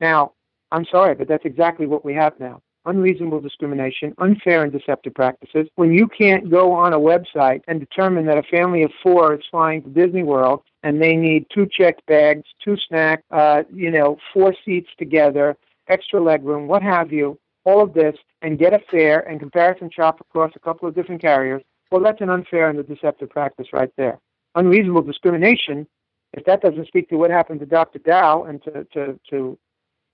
Now, 0.00 0.32
I'm 0.70 0.86
sorry, 0.86 1.14
but 1.14 1.28
that's 1.28 1.44
exactly 1.44 1.86
what 1.86 2.04
we 2.04 2.14
have 2.14 2.38
now 2.38 2.62
unreasonable 2.84 3.40
discrimination, 3.40 4.14
unfair 4.18 4.62
and 4.62 4.72
deceptive 4.72 5.14
practices, 5.14 5.68
when 5.76 5.92
you 5.92 6.08
can't 6.08 6.50
go 6.50 6.72
on 6.72 6.92
a 6.92 6.98
website 6.98 7.62
and 7.68 7.80
determine 7.80 8.26
that 8.26 8.38
a 8.38 8.42
family 8.44 8.82
of 8.82 8.90
four 9.02 9.34
is 9.34 9.44
flying 9.50 9.82
to 9.82 9.88
Disney 9.88 10.22
World 10.22 10.62
and 10.82 11.00
they 11.00 11.16
need 11.16 11.46
two 11.52 11.66
checked 11.66 12.04
bags, 12.06 12.44
two 12.62 12.76
snacks, 12.88 13.22
uh, 13.30 13.62
you 13.72 13.90
know, 13.90 14.18
four 14.32 14.54
seats 14.64 14.90
together, 14.98 15.56
extra 15.88 16.20
legroom, 16.20 16.66
what 16.66 16.82
have 16.82 17.12
you, 17.12 17.38
all 17.64 17.80
of 17.80 17.94
this, 17.94 18.16
and 18.42 18.58
get 18.58 18.72
a 18.72 18.80
fare 18.90 19.20
and 19.20 19.38
comparison 19.38 19.90
shop 19.90 20.20
across 20.20 20.52
a 20.56 20.58
couple 20.58 20.88
of 20.88 20.94
different 20.94 21.20
carriers, 21.20 21.62
well, 21.90 22.00
that's 22.00 22.20
an 22.20 22.30
unfair 22.30 22.70
and 22.70 22.78
a 22.78 22.82
deceptive 22.82 23.30
practice 23.30 23.68
right 23.72 23.90
there. 23.96 24.18
Unreasonable 24.54 25.02
discrimination, 25.02 25.86
if 26.32 26.44
that 26.46 26.62
doesn't 26.62 26.86
speak 26.88 27.08
to 27.10 27.16
what 27.16 27.30
happened 27.30 27.60
to 27.60 27.66
Dr. 27.66 27.98
Dao 27.98 28.48
and 28.48 28.62
to, 28.64 28.84
to, 28.92 29.20
to 29.30 29.58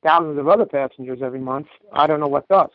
thousands 0.02 0.38
of 0.38 0.48
other 0.48 0.66
passengers 0.66 1.20
every 1.22 1.40
month. 1.40 1.66
I 1.92 2.06
don't 2.06 2.20
know 2.20 2.28
what 2.28 2.48
does. 2.48 2.70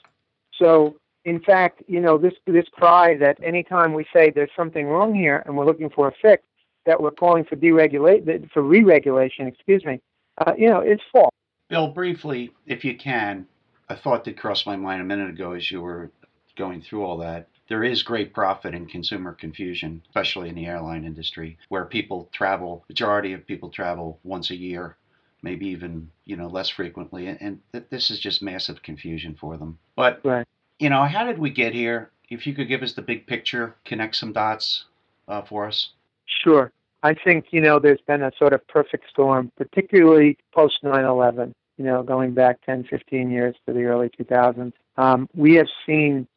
So, 0.60 0.96
in 1.26 1.40
fact, 1.40 1.84
you 1.88 2.02
know, 2.02 2.18
this 2.18 2.34
this 2.46 2.66
cry 2.72 3.16
that 3.18 3.38
anytime 3.44 3.94
we 3.94 4.06
say 4.14 4.30
there's 4.30 4.52
something 4.56 4.88
wrong 4.88 5.14
here 5.14 5.44
and 5.46 5.56
we're 5.56 5.66
looking 5.66 5.90
for 5.90 6.08
a 6.08 6.14
fix, 6.22 6.44
that 6.86 7.02
we're 7.02 7.12
calling 7.12 7.46
for 7.46 7.56
deregulate 7.56 8.50
for 8.52 8.62
re-regulation, 8.62 9.48
excuse 9.48 9.86
me, 9.86 10.02
uh, 10.40 10.54
you 10.58 10.70
know, 10.70 10.80
it's 10.80 11.04
false. 11.12 11.32
Bill, 11.70 11.88
briefly, 11.88 12.52
if 12.66 12.84
you 12.84 12.98
can, 12.98 13.48
a 13.90 13.96
thought 13.96 14.26
that 14.26 14.38
crossed 14.38 14.66
my 14.66 14.76
mind 14.76 15.02
a 15.02 15.06
minute 15.06 15.30
ago 15.30 15.54
as 15.54 15.72
you 15.72 15.82
were 15.82 16.12
going 16.58 16.82
through 16.82 17.04
all 17.04 17.18
that. 17.18 17.48
There 17.70 17.84
is 17.84 18.04
great 18.04 18.34
profit 18.34 18.74
in 18.74 18.86
consumer 18.86 19.34
confusion, 19.34 20.02
especially 20.10 20.50
in 20.50 20.56
the 20.56 20.66
airline 20.66 21.06
industry, 21.06 21.58
where 21.70 21.86
people 21.86 22.30
travel, 22.34 22.84
majority 22.90 23.34
of 23.34 23.48
people 23.48 23.70
travel 23.70 24.20
once 24.24 24.52
a 24.52 24.56
year 24.56 24.98
maybe 25.44 25.68
even 25.68 26.10
you 26.26 26.36
know 26.36 26.48
less 26.48 26.70
frequently, 26.70 27.28
and 27.28 27.60
th- 27.72 27.86
this 27.90 28.10
is 28.10 28.20
just 28.20 28.42
massive 28.42 28.82
confusion 28.82 29.36
for 29.40 29.58
them. 29.58 29.78
But 29.96 30.22
right. 30.24 30.48
you 30.80 30.90
know, 30.90 31.04
how 31.04 31.26
did 31.26 31.38
we 31.38 31.52
get 31.52 31.74
here? 31.74 32.10
If 32.30 32.48
you 32.48 32.56
could 32.56 32.68
give 32.68 32.82
us 32.82 32.94
the 32.94 33.02
big 33.02 33.28
picture, 33.28 33.76
connect 33.86 34.16
some 34.16 34.34
dots 34.34 34.86
uh, 35.28 35.44
for 35.44 35.68
us. 35.68 35.90
Sure. 36.26 36.72
I 37.04 37.14
think 37.14 37.48
you 37.52 37.62
know 37.62 37.78
there's 37.78 38.02
been 38.08 38.24
a 38.24 38.32
sort 38.40 38.54
of 38.54 38.66
perfect 38.68 39.10
storm, 39.10 39.52
particularly 39.58 40.38
post 40.54 40.80
9/11. 40.84 41.54
You 41.78 41.86
know, 41.86 42.04
going 42.04 42.34
back 42.34 42.62
10, 42.66 42.84
15 42.84 43.32
years 43.32 43.56
to 43.66 43.74
the 43.74 43.86
early 43.86 44.08
2000s. 44.10 44.74
Um, 44.96 45.28
we 45.34 45.56
have 45.56 45.68
seen 45.88 46.28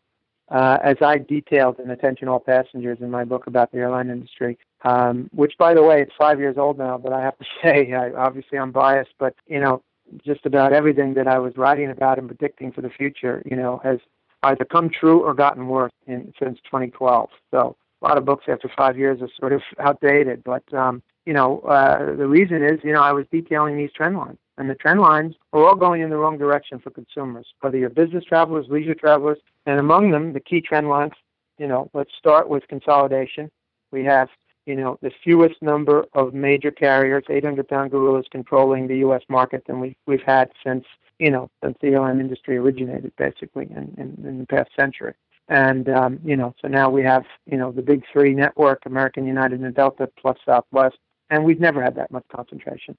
uh, 0.49 0.79
as 0.83 0.97
I 1.01 1.19
detailed 1.19 1.81
in 1.81 1.91
Attention 1.91 2.29
All 2.29 2.41
Passengers 2.41 2.99
in 3.01 3.11
my 3.11 3.25
book 3.25 3.47
about 3.47 3.73
the 3.73 3.79
airline 3.79 4.11
industry, 4.11 4.59
um, 4.83 5.29
which, 5.33 5.55
by 5.59 5.75
the 5.75 5.83
way, 5.83 6.03
it's 6.03 6.13
five 6.17 6.39
years 6.39 6.57
old 6.57 6.79
now, 6.79 6.99
but 6.99 7.13
I 7.13 7.21
have 7.21 7.37
to 7.39 7.45
say, 7.63 7.93
I, 7.93 8.13
obviously 8.13 8.59
I'm 8.59 8.73
biased, 8.73 9.15
but, 9.19 9.35
you 9.47 9.61
know, 9.61 9.83
just 10.25 10.47
about 10.47 10.73
everything 10.73 11.15
that 11.15 11.27
I 11.27 11.39
was 11.39 11.57
writing 11.57 11.91
about 11.91 12.19
and 12.19 12.29
predicting 12.29 12.71
for 12.71 12.81
the 12.81 12.91
future, 12.91 13.43
you 13.45 13.57
know, 13.57 13.81
has 13.83 13.99
either 14.45 14.65
come 14.65 14.89
true 14.89 15.21
or 15.21 15.35
gotten 15.35 15.67
worse 15.67 15.93
in, 16.07 16.33
since 16.41 16.59
2012. 16.67 17.29
So 17.51 17.77
a 18.03 18.07
lot 18.07 18.17
of 18.17 18.25
books 18.25 18.45
after 18.47 18.71
five 18.77 18.97
years 18.97 19.21
are 19.23 19.31
sort 19.39 19.53
of 19.53 19.63
outdated, 19.81 20.45
but, 20.45 20.63
um, 20.73 21.03
you 21.27 21.33
know, 21.33 21.59
uh, 21.61 22.15
the 22.15 22.27
reason 22.27 22.63
is, 22.63 22.79
you 22.85 22.93
know, 22.93 23.03
I 23.03 23.13
was 23.13 23.27
detailing 23.31 23.77
these 23.77 23.93
trend 23.93 24.17
lines. 24.17 24.39
And 24.59 24.71
the 24.71 24.75
trend 24.75 25.01
lines 25.01 25.35
are 25.53 25.67
all 25.67 25.75
going 25.75 26.01
in 26.01 26.09
the 26.09 26.17
wrong 26.17 26.39
direction 26.39 26.79
for 26.79 26.91
consumers, 26.91 27.47
whether 27.61 27.77
you're 27.77 27.91
business 27.91 28.25
travelers, 28.25 28.67
leisure 28.71 28.95
travelers, 28.95 29.39
and 29.67 29.79
among 29.79 30.13
them, 30.13 30.33
the 30.33 30.41
key 30.41 30.63
trend 30.63 30.89
lines, 30.89 31.13
you 31.59 31.67
know, 31.67 31.91
let's 31.93 32.13
start 32.19 32.49
with 32.49 32.67
consolidation. 32.69 33.51
We 33.91 34.05
have, 34.05 34.29
you 34.65 34.77
know, 34.77 34.99
the 35.03 35.11
fewest 35.23 35.61
number 35.61 36.07
of 36.15 36.33
major 36.33 36.71
carriers, 36.71 37.25
800 37.29 37.69
pound 37.69 37.91
gorillas 37.91 38.27
controlling 38.31 38.87
the 38.87 38.99
U.S. 38.99 39.23
market 39.29 39.65
than 39.67 39.81
we, 39.81 39.97
we've 40.07 40.23
had 40.23 40.51
since, 40.65 40.85
you 41.19 41.31
know, 41.31 41.51
since 41.63 41.77
the 41.83 41.89
airline 41.89 42.21
industry 42.21 42.57
originated, 42.57 43.13
basically, 43.17 43.67
in, 43.71 43.95
in, 43.99 44.27
in 44.27 44.39
the 44.39 44.47
past 44.47 44.71
century. 44.79 45.15
And 45.49 45.89
um, 45.89 46.19
you 46.25 46.37
know, 46.37 46.55
so 46.61 46.67
now 46.67 46.91
we 46.91 47.05
have 47.05 47.25
you 47.47 47.57
know 47.57 47.71
the 47.71 47.83
big 47.83 48.03
three 48.13 48.35
network: 48.35 48.85
American, 48.85 49.27
United, 49.27 49.61
and 49.61 49.73
Delta, 49.73 50.11
plus 50.21 50.37
Southwest, 50.45 50.97
and 51.31 51.45
we've 51.45 51.61
never 51.61 51.83
had 51.83 51.95
that 51.97 52.11
much 52.11 52.25
concentration. 52.35 52.97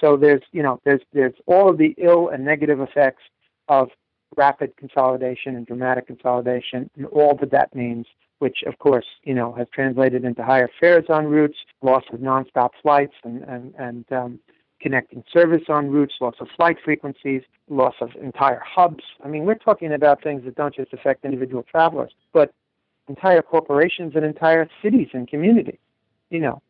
So 0.00 0.16
there's 0.16 0.42
you 0.52 0.62
know 0.62 0.80
there's 0.84 1.02
there's 1.12 1.34
all 1.46 1.68
of 1.68 1.78
the 1.78 1.94
ill 1.98 2.28
and 2.28 2.44
negative 2.44 2.80
effects 2.80 3.22
of 3.68 3.90
rapid 4.36 4.76
consolidation 4.76 5.56
and 5.56 5.66
dramatic 5.66 6.06
consolidation, 6.06 6.90
and 6.96 7.06
all 7.06 7.34
that 7.36 7.50
that 7.50 7.74
means. 7.74 8.06
Which, 8.38 8.62
of 8.66 8.78
course, 8.78 9.04
you 9.24 9.34
know, 9.34 9.52
has 9.52 9.66
translated 9.70 10.24
into 10.24 10.42
higher 10.42 10.70
fares 10.80 11.04
on 11.10 11.26
routes, 11.26 11.58
loss 11.82 12.04
of 12.10 12.20
nonstop 12.20 12.70
flights, 12.80 13.12
and 13.22 13.42
and 13.42 13.74
and 13.78 14.12
um, 14.12 14.40
connecting 14.80 15.22
service 15.30 15.64
on 15.68 15.90
routes, 15.90 16.14
loss 16.22 16.36
of 16.40 16.48
flight 16.56 16.78
frequencies, 16.82 17.42
loss 17.68 17.94
of 18.00 18.10
entire 18.20 18.62
hubs. 18.64 19.04
I 19.22 19.28
mean, 19.28 19.44
we're 19.44 19.56
talking 19.56 19.92
about 19.92 20.22
things 20.22 20.44
that 20.44 20.54
don't 20.54 20.74
just 20.74 20.92
affect 20.94 21.24
individual 21.24 21.62
travelers, 21.64 22.12
but 22.32 22.54
entire 23.08 23.42
corporations 23.42 24.12
and 24.16 24.24
entire 24.24 24.68
cities 24.82 25.08
and 25.12 25.28
communities. 25.28 25.78
You 26.30 26.40
know, 26.40 26.62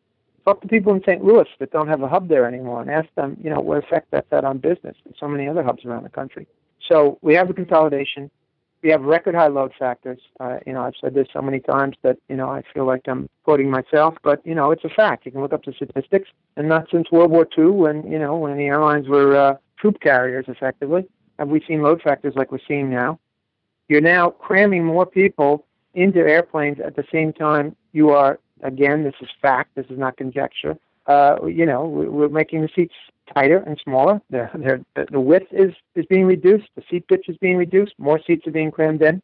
talk 0.45 0.61
to 0.61 0.67
people 0.67 0.93
in 0.93 1.01
St. 1.01 1.23
Louis 1.23 1.47
that 1.59 1.71
don't 1.71 1.87
have 1.87 2.01
a 2.01 2.07
hub 2.07 2.27
there 2.27 2.45
anymore 2.45 2.81
and 2.81 2.89
ask 2.89 3.07
them, 3.15 3.37
you 3.41 3.49
know, 3.49 3.59
what 3.59 3.77
effect 3.77 4.07
that's 4.11 4.27
had 4.31 4.45
on 4.45 4.57
business 4.57 4.95
and 5.05 5.15
so 5.19 5.27
many 5.27 5.47
other 5.47 5.63
hubs 5.63 5.85
around 5.85 6.03
the 6.03 6.09
country. 6.09 6.47
So 6.87 7.19
we 7.21 7.35
have 7.35 7.47
the 7.47 7.53
consolidation 7.53 8.31
we 8.83 8.89
have 8.89 9.01
record 9.03 9.35
high 9.35 9.47
load 9.47 9.73
factors. 9.77 10.19
Uh, 10.39 10.57
you 10.65 10.73
know, 10.73 10.81
I've 10.81 10.93
said 10.99 11.13
this 11.13 11.27
so 11.31 11.41
many 11.41 11.59
times 11.59 11.95
that 12.03 12.17
you 12.29 12.35
know 12.35 12.49
I 12.49 12.63
feel 12.73 12.85
like 12.85 13.01
I'm 13.07 13.29
quoting 13.43 13.69
myself, 13.69 14.15
but 14.23 14.45
you 14.45 14.55
know 14.55 14.71
it's 14.71 14.83
a 14.83 14.89
fact. 14.89 15.25
You 15.25 15.31
can 15.31 15.41
look 15.41 15.53
up 15.53 15.63
the 15.63 15.73
statistics, 15.73 16.29
and 16.57 16.67
not 16.67 16.87
since 16.91 17.11
World 17.11 17.31
War 17.31 17.47
II, 17.57 17.67
when 17.67 18.11
you 18.11 18.19
know 18.19 18.37
when 18.37 18.57
the 18.57 18.65
airlines 18.65 19.07
were 19.07 19.35
uh, 19.35 19.55
troop 19.77 19.99
carriers, 20.01 20.45
effectively, 20.47 21.05
have 21.37 21.49
we 21.49 21.63
seen 21.67 21.81
load 21.81 22.01
factors 22.01 22.33
like 22.35 22.51
we're 22.51 22.59
seeing 22.67 22.89
now. 22.89 23.19
You're 23.87 24.01
now 24.01 24.29
cramming 24.29 24.85
more 24.85 25.05
people 25.05 25.65
into 25.93 26.19
airplanes 26.19 26.79
at 26.79 26.95
the 26.95 27.03
same 27.11 27.33
time 27.33 27.75
you 27.91 28.11
are. 28.11 28.39
Again, 28.61 29.03
this 29.03 29.15
is 29.21 29.29
fact. 29.41 29.75
This 29.75 29.87
is 29.89 29.97
not 29.97 30.17
conjecture. 30.17 30.77
Uh, 31.07 31.37
you 31.45 31.65
know, 31.65 31.85
we're 31.85 32.29
making 32.29 32.61
the 32.61 32.69
seats 32.75 32.93
tighter 33.33 33.57
and 33.57 33.79
smaller. 33.83 34.21
The 34.29 34.83
width 35.11 35.47
is, 35.51 35.73
is 35.95 36.05
being 36.05 36.25
reduced. 36.25 36.69
The 36.75 36.83
seat 36.89 37.07
pitch 37.07 37.27
is 37.27 37.37
being 37.37 37.57
reduced. 37.57 37.93
More 37.97 38.19
seats 38.25 38.45
are 38.47 38.51
being 38.51 38.71
crammed 38.71 39.01
in. 39.01 39.21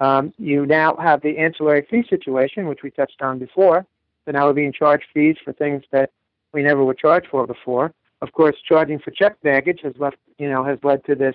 Um, 0.00 0.32
you 0.38 0.66
now 0.66 0.96
have 0.96 1.22
the 1.22 1.38
ancillary 1.38 1.86
fee 1.88 2.04
situation, 2.08 2.66
which 2.66 2.82
we 2.82 2.90
touched 2.90 3.22
on 3.22 3.38
before. 3.38 3.86
So 4.24 4.32
now 4.32 4.46
we're 4.46 4.52
being 4.52 4.72
charged 4.72 5.06
fees 5.12 5.36
for 5.44 5.52
things 5.52 5.82
that 5.90 6.10
we 6.52 6.62
never 6.62 6.84
were 6.84 6.94
charged 6.94 7.28
for 7.28 7.46
before. 7.46 7.92
Of 8.20 8.32
course, 8.32 8.56
charging 8.66 9.00
for 9.00 9.10
checked 9.10 9.42
baggage 9.42 9.80
has 9.82 9.94
left, 9.98 10.18
you 10.38 10.48
know, 10.48 10.62
has 10.64 10.78
led 10.82 11.04
to 11.06 11.14
this 11.14 11.34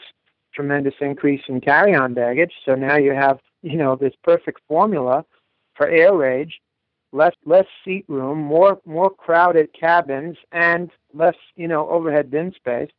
tremendous 0.54 0.96
increase 1.02 1.42
in 1.48 1.60
carry-on 1.60 2.14
baggage. 2.14 2.54
So 2.66 2.76
now 2.76 2.98
you 2.98 3.12
have, 3.12 3.40
you 3.62 3.78
know, 3.78 3.96
this 3.96 4.14
perfect 4.24 4.62
formula 4.68 5.26
for 5.76 5.88
air 5.88 6.14
rage 6.16 6.62
less 7.12 7.34
less 7.46 7.66
seat 7.84 8.06
room, 8.08 8.40
more 8.40 8.80
more 8.86 9.10
crowded 9.10 9.70
cabins, 9.74 10.38
and 10.52 10.92
less 11.14 11.36
you 11.56 11.68
know 11.68 11.90
overhead 11.90 12.30
bin 12.32 12.54
space. 12.54 12.90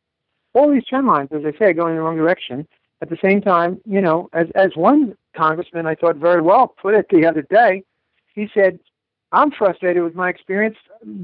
All 0.53 0.71
these 0.71 0.85
trend 0.85 1.07
lines, 1.07 1.29
as 1.31 1.43
I 1.45 1.57
say, 1.57 1.65
are 1.65 1.73
going 1.73 1.91
in 1.91 1.97
the 1.97 2.03
wrong 2.03 2.17
direction. 2.17 2.67
At 3.01 3.09
the 3.09 3.17
same 3.23 3.41
time, 3.41 3.79
you 3.85 4.01
know, 4.01 4.29
as 4.33 4.47
as 4.55 4.71
one 4.75 5.15
congressman 5.35 5.85
I 5.85 5.95
thought 5.95 6.17
very 6.17 6.41
well 6.41 6.67
put 6.67 6.95
it 6.95 7.07
the 7.09 7.25
other 7.25 7.43
day, 7.43 7.83
he 8.33 8.49
said, 8.53 8.79
"I'm 9.31 9.51
frustrated 9.51 10.03
with 10.03 10.15
my 10.15 10.29
experience 10.29 10.77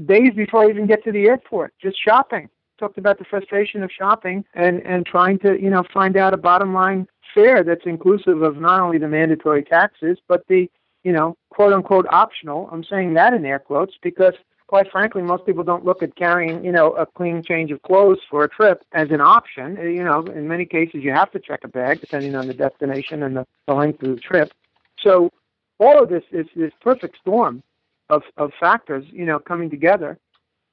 days 0.06 0.32
before 0.34 0.62
I 0.64 0.68
even 0.68 0.86
get 0.86 1.04
to 1.04 1.12
the 1.12 1.26
airport, 1.26 1.74
just 1.80 2.02
shopping." 2.02 2.48
Talked 2.78 2.98
about 2.98 3.18
the 3.18 3.24
frustration 3.24 3.82
of 3.82 3.90
shopping 3.90 4.44
and 4.54 4.80
and 4.86 5.04
trying 5.04 5.38
to 5.40 5.60
you 5.60 5.70
know 5.70 5.82
find 5.92 6.16
out 6.16 6.34
a 6.34 6.38
bottom 6.38 6.72
line 6.72 7.08
fare 7.34 7.62
that's 7.62 7.84
inclusive 7.84 8.42
of 8.42 8.58
not 8.58 8.80
only 8.80 8.98
the 8.98 9.08
mandatory 9.08 9.62
taxes 9.62 10.18
but 10.28 10.46
the 10.48 10.70
you 11.06 11.12
know, 11.12 11.36
quote 11.50 11.72
unquote 11.72 12.06
optional. 12.10 12.68
I'm 12.72 12.82
saying 12.82 13.14
that 13.14 13.32
in 13.32 13.46
air 13.46 13.60
quotes 13.60 13.94
because 14.02 14.34
quite 14.66 14.90
frankly, 14.90 15.22
most 15.22 15.46
people 15.46 15.62
don't 15.62 15.84
look 15.84 16.02
at 16.02 16.16
carrying, 16.16 16.64
you 16.64 16.72
know, 16.72 16.90
a 16.94 17.06
clean 17.06 17.44
change 17.44 17.70
of 17.70 17.80
clothes 17.82 18.18
for 18.28 18.42
a 18.42 18.48
trip 18.48 18.82
as 18.90 19.08
an 19.12 19.20
option. 19.20 19.78
Uh, 19.78 19.82
you 19.82 20.02
know, 20.02 20.22
in 20.22 20.48
many 20.48 20.64
cases, 20.64 21.04
you 21.04 21.12
have 21.12 21.30
to 21.30 21.38
check 21.38 21.60
a 21.62 21.68
bag 21.68 22.00
depending 22.00 22.34
on 22.34 22.48
the 22.48 22.54
destination 22.54 23.22
and 23.22 23.36
the, 23.36 23.46
the 23.68 23.74
length 23.74 24.02
of 24.02 24.16
the 24.16 24.20
trip. 24.20 24.52
So 25.00 25.30
all 25.78 26.02
of 26.02 26.08
this 26.08 26.24
is 26.32 26.46
this 26.56 26.72
perfect 26.80 27.18
storm 27.18 27.62
of, 28.10 28.24
of 28.36 28.50
factors, 28.58 29.04
you 29.12 29.26
know, 29.26 29.38
coming 29.38 29.70
together. 29.70 30.18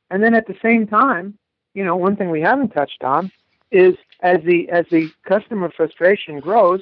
And 0.10 0.24
then 0.24 0.34
at 0.34 0.48
the 0.48 0.58
same 0.64 0.88
time, 0.88 1.38
you 1.76 1.86
know, 1.86 1.96
one 1.96 2.16
thing 2.16 2.32
we 2.32 2.42
haven't 2.42 2.70
touched 2.70 3.04
on 3.04 3.32
is 3.70 3.94
as 4.22 4.38
the 4.44 4.68
as 4.70 4.86
the 4.90 5.12
customer 5.28 5.70
frustration 5.70 6.40
grows, 6.40 6.82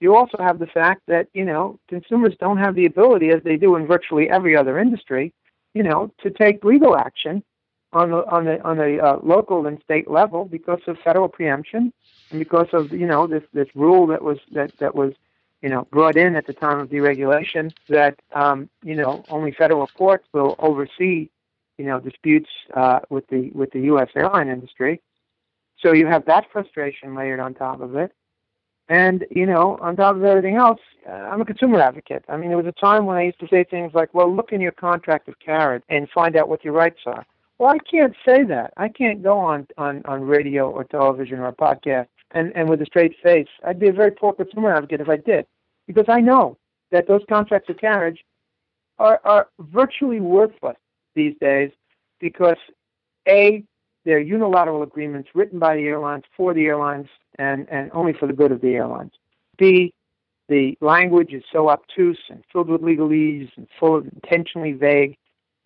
you 0.00 0.16
also 0.16 0.38
have 0.38 0.58
the 0.58 0.66
fact 0.66 1.02
that 1.06 1.28
you 1.34 1.44
know 1.44 1.78
consumers 1.88 2.34
don't 2.40 2.58
have 2.58 2.74
the 2.74 2.86
ability, 2.86 3.30
as 3.30 3.42
they 3.42 3.56
do 3.56 3.76
in 3.76 3.86
virtually 3.86 4.28
every 4.28 4.56
other 4.56 4.78
industry, 4.78 5.32
you 5.74 5.82
know, 5.82 6.12
to 6.22 6.30
take 6.30 6.64
legal 6.64 6.96
action 6.96 7.42
on 7.92 8.10
the 8.10 8.26
on 8.28 8.44
the 8.44 8.62
on 8.62 8.76
the 8.78 8.98
uh, 9.00 9.18
local 9.22 9.66
and 9.66 9.80
state 9.82 10.10
level 10.10 10.44
because 10.44 10.80
of 10.86 10.98
federal 10.98 11.28
preemption 11.28 11.92
and 12.30 12.38
because 12.38 12.68
of 12.72 12.92
you 12.92 13.06
know 13.06 13.26
this 13.26 13.42
this 13.52 13.68
rule 13.74 14.06
that 14.06 14.22
was 14.22 14.38
that 14.52 14.76
that 14.78 14.94
was 14.94 15.12
you 15.62 15.68
know 15.68 15.86
brought 15.90 16.16
in 16.16 16.36
at 16.36 16.46
the 16.46 16.52
time 16.52 16.78
of 16.78 16.88
deregulation 16.88 17.72
that 17.88 18.18
um, 18.32 18.68
you 18.82 18.94
know 18.94 19.24
only 19.28 19.52
federal 19.52 19.86
courts 19.88 20.26
will 20.32 20.54
oversee 20.58 21.28
you 21.78 21.84
know 21.84 21.98
disputes 21.98 22.50
uh, 22.74 23.00
with 23.10 23.26
the 23.28 23.50
with 23.54 23.70
the 23.72 23.80
U.S. 23.82 24.08
airline 24.14 24.48
industry. 24.48 25.00
So 25.80 25.92
you 25.92 26.06
have 26.06 26.26
that 26.26 26.46
frustration 26.52 27.14
layered 27.14 27.40
on 27.40 27.54
top 27.54 27.80
of 27.80 27.96
it. 27.96 28.12
And, 28.90 29.24
you 29.30 29.46
know, 29.46 29.78
on 29.80 29.94
top 29.94 30.16
of 30.16 30.24
everything 30.24 30.56
else, 30.56 30.80
uh, 31.08 31.12
I'm 31.12 31.40
a 31.40 31.44
consumer 31.44 31.80
advocate. 31.80 32.24
I 32.28 32.36
mean, 32.36 32.48
there 32.48 32.58
was 32.58 32.66
a 32.66 32.72
time 32.72 33.06
when 33.06 33.16
I 33.16 33.22
used 33.22 33.38
to 33.38 33.46
say 33.46 33.62
things 33.62 33.92
like, 33.94 34.12
well, 34.12 34.34
look 34.34 34.50
in 34.50 34.60
your 34.60 34.72
contract 34.72 35.28
of 35.28 35.38
carriage 35.38 35.84
and 35.88 36.10
find 36.10 36.34
out 36.34 36.48
what 36.48 36.64
your 36.64 36.72
rights 36.72 36.98
are. 37.06 37.24
Well, 37.58 37.70
I 37.70 37.78
can't 37.78 38.16
say 38.26 38.42
that. 38.42 38.72
I 38.76 38.88
can't 38.88 39.22
go 39.22 39.38
on, 39.38 39.68
on, 39.78 40.02
on 40.06 40.22
radio 40.22 40.68
or 40.68 40.82
television 40.82 41.38
or 41.38 41.46
a 41.46 41.52
podcast 41.52 42.08
and, 42.32 42.50
and 42.56 42.68
with 42.68 42.82
a 42.82 42.86
straight 42.86 43.14
face. 43.22 43.46
I'd 43.64 43.78
be 43.78 43.86
a 43.86 43.92
very 43.92 44.10
poor 44.10 44.32
consumer 44.32 44.74
advocate 44.74 45.00
if 45.00 45.08
I 45.08 45.18
did. 45.18 45.46
Because 45.86 46.06
I 46.08 46.20
know 46.20 46.58
that 46.90 47.06
those 47.06 47.22
contracts 47.28 47.70
of 47.70 47.78
carriage 47.78 48.24
are, 48.98 49.20
are 49.24 49.48
virtually 49.60 50.18
worthless 50.18 50.76
these 51.14 51.36
days 51.40 51.70
because, 52.18 52.56
A, 53.28 53.62
they're 54.04 54.20
unilateral 54.20 54.82
agreements 54.82 55.30
written 55.34 55.58
by 55.58 55.76
the 55.76 55.82
airlines 55.82 56.24
for 56.36 56.54
the 56.54 56.66
airlines 56.66 57.08
and, 57.38 57.68
and 57.70 57.90
only 57.92 58.12
for 58.12 58.26
the 58.26 58.32
good 58.32 58.52
of 58.52 58.60
the 58.60 58.74
airlines. 58.74 59.12
B, 59.58 59.92
the 60.48 60.76
language 60.80 61.32
is 61.32 61.44
so 61.52 61.68
obtuse 61.68 62.18
and 62.28 62.42
filled 62.52 62.68
with 62.68 62.80
legalese 62.80 63.50
and 63.56 63.68
full 63.78 63.96
of 63.96 64.06
intentionally 64.06 64.72
vague. 64.72 65.16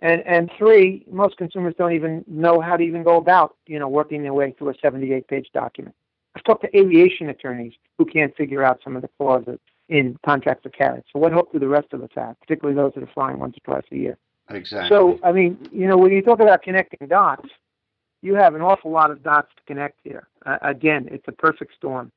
And, 0.00 0.20
and 0.26 0.50
three, 0.58 1.06
most 1.10 1.38
consumers 1.38 1.74
don't 1.78 1.92
even 1.92 2.24
know 2.26 2.60
how 2.60 2.76
to 2.76 2.82
even 2.82 3.02
go 3.02 3.16
about, 3.16 3.56
you 3.66 3.78
know, 3.78 3.88
working 3.88 4.22
their 4.22 4.34
way 4.34 4.54
through 4.58 4.70
a 4.70 4.74
78-page 4.74 5.48
document. 5.54 5.94
I've 6.36 6.44
talked 6.44 6.62
to 6.62 6.76
aviation 6.76 7.28
attorneys 7.28 7.72
who 7.96 8.04
can't 8.04 8.36
figure 8.36 8.62
out 8.62 8.80
some 8.82 8.96
of 8.96 9.02
the 9.02 9.08
clauses 9.16 9.58
in 9.88 10.18
contracts 10.24 10.66
of 10.66 10.72
carriage. 10.72 11.04
So 11.12 11.18
what 11.18 11.32
hope 11.32 11.52
do 11.52 11.58
the 11.58 11.68
rest 11.68 11.92
of 11.92 12.02
us 12.02 12.10
have, 12.16 12.38
particularly 12.40 12.76
those 12.76 12.92
that 12.94 13.04
are 13.04 13.12
flying 13.14 13.38
once 13.38 13.56
or 13.56 13.60
twice 13.60 13.84
a 13.92 13.96
year? 13.96 14.18
Exactly. 14.50 14.94
So, 14.94 15.18
I 15.22 15.32
mean, 15.32 15.56
you 15.72 15.86
know, 15.86 15.96
when 15.96 16.12
you 16.12 16.20
talk 16.20 16.40
about 16.40 16.62
connecting 16.62 17.08
dots, 17.08 17.48
you 18.24 18.34
have 18.34 18.54
an 18.54 18.62
awful 18.62 18.90
lot 18.90 19.10
of 19.10 19.22
dots 19.22 19.48
to 19.56 19.62
connect 19.66 19.98
here. 20.02 20.26
Uh, 20.46 20.58
again, 20.62 21.08
it's 21.10 21.28
a 21.28 21.32
perfect 21.32 21.74
storm. 21.76 22.10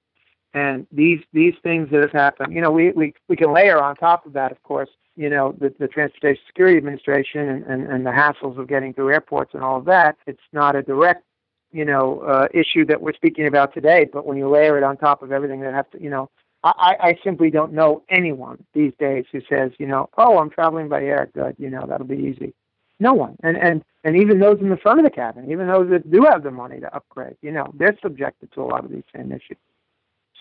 And 0.54 0.88
these 0.92 1.20
these 1.34 1.54
things 1.62 1.90
that 1.92 2.02
have 2.02 2.14
happened, 2.14 2.54
you 2.54 2.62
know, 2.62 2.72
we, 2.72 2.92
we, 2.92 3.14
we 3.28 3.36
can 3.36 3.54
layer 3.54 3.82
on 3.82 3.96
top 3.96 4.26
of 4.26 4.34
that, 4.34 4.52
of 4.52 4.64
course, 4.64 4.90
you 5.16 5.30
know, 5.30 5.54
the, 5.60 5.74
the 5.78 5.88
Transportation 5.88 6.42
Security 6.48 6.78
Administration 6.78 7.50
and, 7.50 7.64
and, 7.66 7.88
and 7.92 8.06
the 8.06 8.12
hassles 8.12 8.58
of 8.58 8.68
getting 8.68 8.94
through 8.94 9.12
airports 9.12 9.54
and 9.54 9.62
all 9.62 9.78
of 9.78 9.86
that. 9.86 10.16
It's 10.26 10.40
not 10.54 10.76
a 10.76 10.82
direct, 10.82 11.24
you 11.72 11.86
know, 11.86 12.22
uh, 12.22 12.48
issue 12.54 12.86
that 12.86 13.02
we're 13.02 13.14
speaking 13.14 13.46
about 13.46 13.74
today, 13.74 14.08
but 14.12 14.26
when 14.26 14.38
you 14.38 14.50
layer 14.50 14.78
it 14.78 14.84
on 14.84 14.96
top 14.98 15.22
of 15.22 15.32
everything 15.32 15.60
that 15.62 15.74
have 15.74 15.90
to, 15.92 16.02
you 16.02 16.10
know, 16.10 16.30
I, 16.64 16.96
I 17.00 17.18
simply 17.24 17.52
don't 17.52 17.74
know 17.74 18.04
anyone 18.10 18.64
these 18.74 18.94
days 19.00 19.26
who 19.32 19.42
says, 19.50 19.72
you 19.78 19.86
know, 19.86 20.10
oh, 20.18 20.40
I'm 20.40 20.50
traveling 20.50 20.88
by 20.88 21.04
air, 21.04 21.30
good, 21.34 21.56
you 21.60 21.70
know, 21.70 21.86
that'll 21.88 22.08
be 22.08 22.16
easy. 22.16 22.54
No 23.00 23.14
one. 23.14 23.36
And 23.44 23.58
and 23.58 23.84
and 24.04 24.16
even 24.16 24.40
those 24.40 24.60
in 24.60 24.70
the 24.70 24.78
front 24.78 25.00
of 25.00 25.06
the 25.06 25.12
cabin, 25.12 25.52
even 25.52 25.68
those 25.68 25.90
that 25.90 26.10
do 26.10 26.24
have 26.24 26.44
the 26.44 26.52
money 26.52 26.80
to 26.80 26.96
upgrade, 26.96 27.36
you 27.42 27.52
know, 27.52 27.72
they're 27.74 27.98
subjected 28.02 28.52
to 28.54 28.62
a 28.62 28.66
lot 28.66 28.86
of 28.86 28.92
these 28.92 29.04
same 29.16 29.32
issues. 29.32 29.58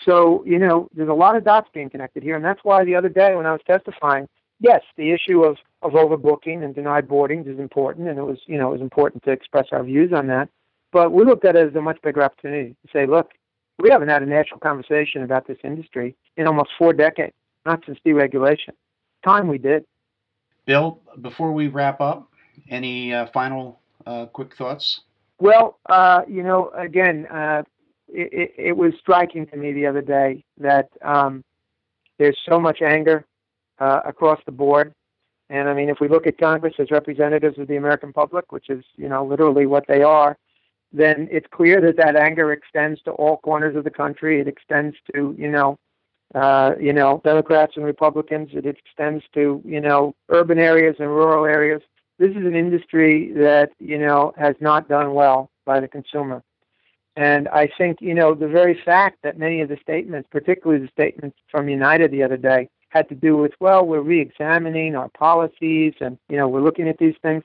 So, 0.04 0.44
you 0.46 0.58
know, 0.58 0.88
there's 0.94 1.08
a 1.08 1.14
lot 1.14 1.36
of 1.36 1.44
dots 1.44 1.68
being 1.72 1.90
connected 1.90 2.22
here, 2.22 2.36
and 2.36 2.44
that's 2.44 2.60
why 2.62 2.84
the 2.84 2.94
other 2.94 3.08
day 3.08 3.34
when 3.34 3.46
I 3.46 3.52
was 3.52 3.62
testifying, 3.66 4.28
yes, 4.60 4.82
the 4.96 5.10
issue 5.10 5.42
of, 5.42 5.56
of 5.82 5.92
overbooking 5.92 6.62
and 6.62 6.74
denied 6.74 7.08
boardings 7.08 7.46
is 7.46 7.58
important, 7.58 8.08
and 8.08 8.18
it 8.18 8.22
was, 8.22 8.38
you 8.46 8.58
know, 8.58 8.68
it 8.68 8.72
was 8.72 8.80
important 8.82 9.24
to 9.24 9.30
express 9.30 9.68
our 9.72 9.82
views 9.82 10.12
on 10.12 10.26
that. 10.28 10.48
But 10.92 11.12
we 11.12 11.24
looked 11.24 11.44
at 11.44 11.56
it 11.56 11.66
as 11.66 11.74
a 11.74 11.80
much 11.80 12.00
bigger 12.02 12.22
opportunity 12.22 12.76
to 12.84 12.92
say, 12.92 13.06
look, 13.06 13.32
we 13.78 13.90
haven't 13.90 14.08
had 14.08 14.22
a 14.22 14.26
national 14.26 14.60
conversation 14.60 15.22
about 15.22 15.46
this 15.46 15.58
industry 15.64 16.14
in 16.36 16.46
almost 16.46 16.70
four 16.78 16.92
decades, 16.92 17.34
not 17.64 17.82
since 17.84 17.98
deregulation. 18.06 18.72
Time 19.24 19.48
we 19.48 19.58
did. 19.58 19.84
Bill, 20.66 21.00
before 21.20 21.52
we 21.52 21.68
wrap 21.68 22.00
up, 22.00 22.28
any 22.70 23.12
uh, 23.14 23.26
final 23.26 23.80
uh, 24.06 24.26
quick 24.26 24.54
thoughts? 24.56 25.02
Well, 25.38 25.78
uh, 25.86 26.22
you 26.28 26.42
know, 26.42 26.70
again, 26.76 27.26
uh, 27.26 27.62
it, 28.08 28.54
it, 28.56 28.76
was 28.76 28.94
striking 29.00 29.46
to 29.48 29.56
me 29.56 29.72
the 29.72 29.86
other 29.86 30.00
day 30.00 30.44
that 30.58 30.88
um, 31.02 31.44
There's 32.18 32.38
so 32.48 32.58
much 32.58 32.82
anger 32.82 33.24
uh, 33.78 34.00
across 34.04 34.40
the 34.46 34.52
board. 34.52 34.92
And 35.48 35.68
I 35.68 35.74
mean, 35.74 35.88
if 35.88 36.00
we 36.00 36.08
look 36.08 36.26
at 36.26 36.38
Congress 36.38 36.74
as 36.78 36.90
representatives 36.90 37.58
of 37.58 37.68
the 37.68 37.76
American 37.76 38.12
public, 38.12 38.52
which 38.52 38.70
is, 38.70 38.84
you 38.96 39.08
know, 39.08 39.24
literally 39.24 39.66
what 39.66 39.86
they 39.86 40.02
are, 40.02 40.36
then 40.92 41.28
it's 41.30 41.46
clear 41.50 41.80
that 41.82 41.96
that 41.96 42.16
anger 42.16 42.52
extends 42.52 43.02
to 43.02 43.10
all 43.12 43.36
corners 43.38 43.76
of 43.76 43.84
the 43.84 43.90
country. 43.90 44.40
It 44.40 44.48
extends 44.48 44.96
to, 45.14 45.34
you 45.38 45.50
know, 45.50 45.78
uh, 46.34 46.74
you 46.80 46.92
know, 46.92 47.20
Democrats 47.24 47.74
and 47.76 47.84
Republicans. 47.84 48.50
It 48.52 48.66
extends 48.66 49.24
to, 49.34 49.62
you 49.64 49.80
know, 49.80 50.14
urban 50.30 50.58
areas 50.58 50.96
and 50.98 51.08
rural 51.08 51.44
areas. 51.44 51.82
This 52.18 52.30
is 52.30 52.46
an 52.46 52.54
industry 52.54 53.32
that, 53.32 53.70
you 53.78 53.98
know, 53.98 54.32
has 54.36 54.54
not 54.60 54.88
done 54.88 55.12
well 55.12 55.50
by 55.64 55.80
the 55.80 55.88
consumer. 55.88 56.42
And 57.16 57.48
I 57.48 57.68
think, 57.78 58.00
you 58.00 58.14
know, 58.14 58.34
the 58.34 58.48
very 58.48 58.80
fact 58.84 59.18
that 59.22 59.38
many 59.38 59.60
of 59.60 59.68
the 59.68 59.78
statements, 59.82 60.28
particularly 60.30 60.84
the 60.84 60.92
statements 60.92 61.36
from 61.50 61.68
United 61.68 62.10
the 62.10 62.22
other 62.22 62.36
day, 62.36 62.68
had 62.90 63.08
to 63.08 63.14
do 63.14 63.36
with, 63.36 63.52
well, 63.60 63.86
we're 63.86 64.00
re-examining 64.00 64.94
our 64.94 65.08
policies 65.10 65.94
and, 66.00 66.18
you 66.28 66.36
know, 66.36 66.48
we're 66.48 66.62
looking 66.62 66.88
at 66.88 66.98
these 66.98 67.14
things. 67.22 67.42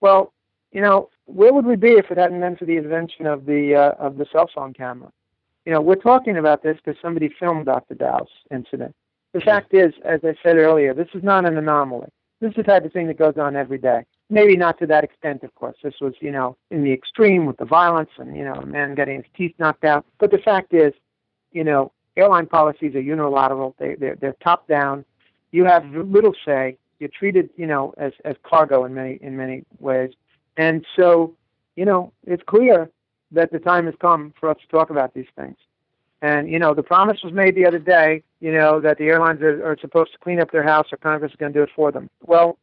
Well, 0.00 0.32
you 0.72 0.80
know, 0.82 1.08
where 1.24 1.52
would 1.52 1.64
we 1.64 1.76
be 1.76 1.92
if 1.92 2.10
it 2.10 2.18
hadn't 2.18 2.40
been 2.40 2.56
for 2.56 2.66
the 2.66 2.76
invention 2.76 3.26
of 3.26 3.46
the 3.46 3.74
uh, 3.74 3.92
of 3.98 4.16
the 4.16 4.26
cell 4.30 4.48
phone 4.54 4.72
camera? 4.72 5.10
You 5.64 5.72
know, 5.72 5.80
we're 5.80 5.96
talking 5.96 6.36
about 6.36 6.62
this 6.62 6.76
because 6.76 7.00
somebody 7.00 7.28
filmed 7.40 7.66
Dr. 7.66 7.94
Dao's 7.94 8.28
incident. 8.50 8.94
The 9.32 9.40
fact 9.40 9.74
is, 9.74 9.92
as 10.04 10.20
I 10.22 10.34
said 10.42 10.56
earlier, 10.56 10.94
this 10.94 11.08
is 11.14 11.22
not 11.22 11.44
an 11.44 11.56
anomaly. 11.58 12.08
This 12.40 12.50
is 12.50 12.56
the 12.56 12.62
type 12.62 12.84
of 12.84 12.92
thing 12.92 13.06
that 13.06 13.18
goes 13.18 13.36
on 13.38 13.56
every 13.56 13.78
day. 13.78 14.04
Maybe 14.28 14.56
not 14.56 14.78
to 14.80 14.86
that 14.86 15.04
extent, 15.04 15.42
of 15.42 15.54
course. 15.54 15.76
This 15.82 15.94
was, 16.00 16.14
you 16.20 16.30
know, 16.30 16.56
in 16.70 16.82
the 16.82 16.92
extreme 16.92 17.46
with 17.46 17.56
the 17.56 17.64
violence 17.64 18.10
and, 18.18 18.36
you 18.36 18.44
know, 18.44 18.54
a 18.54 18.66
man 18.66 18.94
getting 18.94 19.16
his 19.16 19.26
teeth 19.36 19.54
knocked 19.58 19.84
out. 19.84 20.04
But 20.18 20.30
the 20.30 20.38
fact 20.38 20.74
is, 20.74 20.92
you 21.52 21.64
know, 21.64 21.92
airline 22.16 22.46
policies 22.46 22.94
are 22.94 23.00
unilateral. 23.00 23.74
They, 23.78 23.94
they're, 23.94 24.16
they're 24.16 24.36
top 24.42 24.68
down. 24.68 25.04
You 25.52 25.64
have 25.64 25.84
mm-hmm. 25.84 26.12
little 26.12 26.34
say. 26.44 26.76
You're 26.98 27.10
treated, 27.10 27.50
you 27.56 27.66
know, 27.66 27.94
as, 27.98 28.12
as 28.24 28.36
cargo 28.42 28.84
in 28.84 28.94
many 28.94 29.18
in 29.20 29.36
many 29.36 29.64
ways. 29.78 30.12
And 30.56 30.84
so, 30.96 31.34
you 31.76 31.84
know, 31.84 32.12
it's 32.26 32.42
clear 32.46 32.90
that 33.32 33.52
the 33.52 33.58
time 33.58 33.86
has 33.86 33.94
come 34.00 34.32
for 34.38 34.48
us 34.48 34.56
to 34.60 34.66
talk 34.68 34.90
about 34.90 35.12
these 35.14 35.26
things. 35.36 35.56
And, 36.22 36.50
you 36.50 36.58
know, 36.58 36.74
the 36.74 36.82
promise 36.82 37.22
was 37.22 37.32
made 37.32 37.54
the 37.54 37.66
other 37.66 37.78
day, 37.78 38.22
you 38.40 38.52
know, 38.52 38.80
that 38.80 38.98
the 38.98 39.04
airlines 39.04 39.42
are, 39.42 39.64
are 39.64 39.76
supposed 39.78 40.12
to 40.12 40.18
clean 40.18 40.40
up 40.40 40.50
their 40.50 40.62
house 40.62 40.86
or 40.92 40.96
Congress 40.96 41.32
is 41.32 41.36
going 41.36 41.52
to 41.52 41.58
do 41.58 41.62
it 41.62 41.70
for 41.76 41.92
them. 41.92 42.08
Well, 42.24 42.58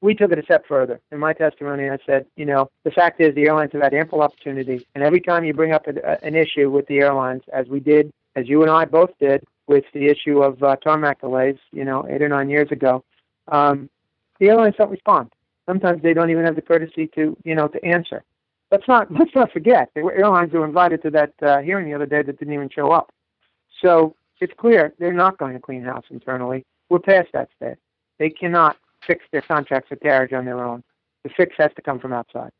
we 0.00 0.14
took 0.14 0.32
it 0.32 0.38
a 0.38 0.42
step 0.42 0.64
further. 0.66 1.00
In 1.10 1.18
my 1.18 1.32
testimony, 1.32 1.90
I 1.90 1.98
said, 2.06 2.26
you 2.36 2.46
know, 2.46 2.70
the 2.84 2.90
fact 2.90 3.20
is 3.20 3.34
the 3.34 3.46
airlines 3.46 3.72
have 3.72 3.82
had 3.82 3.94
ample 3.94 4.22
opportunity. 4.22 4.86
And 4.94 5.02
every 5.04 5.20
time 5.20 5.44
you 5.44 5.52
bring 5.52 5.72
up 5.72 5.86
a, 5.86 6.24
an 6.24 6.34
issue 6.34 6.70
with 6.70 6.86
the 6.86 6.98
airlines, 7.00 7.42
as 7.52 7.66
we 7.66 7.80
did, 7.80 8.12
as 8.36 8.48
you 8.48 8.62
and 8.62 8.70
I 8.70 8.84
both 8.84 9.10
did 9.18 9.44
with 9.66 9.84
the 9.92 10.06
issue 10.06 10.42
of 10.42 10.62
uh, 10.62 10.76
tarmac 10.76 11.20
delays, 11.20 11.56
you 11.72 11.84
know, 11.84 12.06
eight 12.08 12.22
or 12.22 12.28
nine 12.28 12.48
years 12.48 12.70
ago, 12.70 13.04
um, 13.48 13.90
the 14.38 14.48
airlines 14.48 14.76
don't 14.78 14.90
respond. 14.90 15.30
Sometimes 15.66 16.02
they 16.02 16.14
don't 16.14 16.30
even 16.30 16.44
have 16.44 16.54
the 16.54 16.62
courtesy 16.62 17.08
to, 17.08 17.36
you 17.44 17.54
know, 17.54 17.68
to 17.68 17.84
answer. 17.84 18.22
Let's 18.70 18.86
not 18.88 19.10
let's 19.18 19.34
not 19.34 19.52
forget 19.52 19.90
the 19.94 20.00
airlines 20.00 20.52
who 20.52 20.58
were 20.58 20.66
invited 20.66 21.02
to 21.02 21.10
that 21.10 21.32
uh, 21.42 21.58
hearing 21.58 21.86
the 21.86 21.94
other 21.94 22.06
day 22.06 22.22
that 22.22 22.38
didn't 22.38 22.54
even 22.54 22.68
show 22.68 22.90
up. 22.92 23.12
So 23.82 24.14
it's 24.40 24.52
clear 24.56 24.94
they're 24.98 25.12
not 25.12 25.38
going 25.38 25.54
to 25.54 25.60
clean 25.60 25.82
house 25.82 26.04
internally. 26.10 26.64
We're 26.88 27.00
past 27.00 27.28
that 27.32 27.48
stage. 27.56 27.78
They 28.18 28.30
cannot 28.30 28.76
fix 29.06 29.24
their 29.32 29.42
contracts 29.42 29.90
with 29.90 30.00
carriage 30.00 30.32
on 30.32 30.44
their 30.44 30.64
own. 30.64 30.82
The 31.24 31.30
fix 31.30 31.54
has 31.58 31.70
to 31.76 31.82
come 31.82 31.98
from 31.98 32.12
outside. 32.12 32.50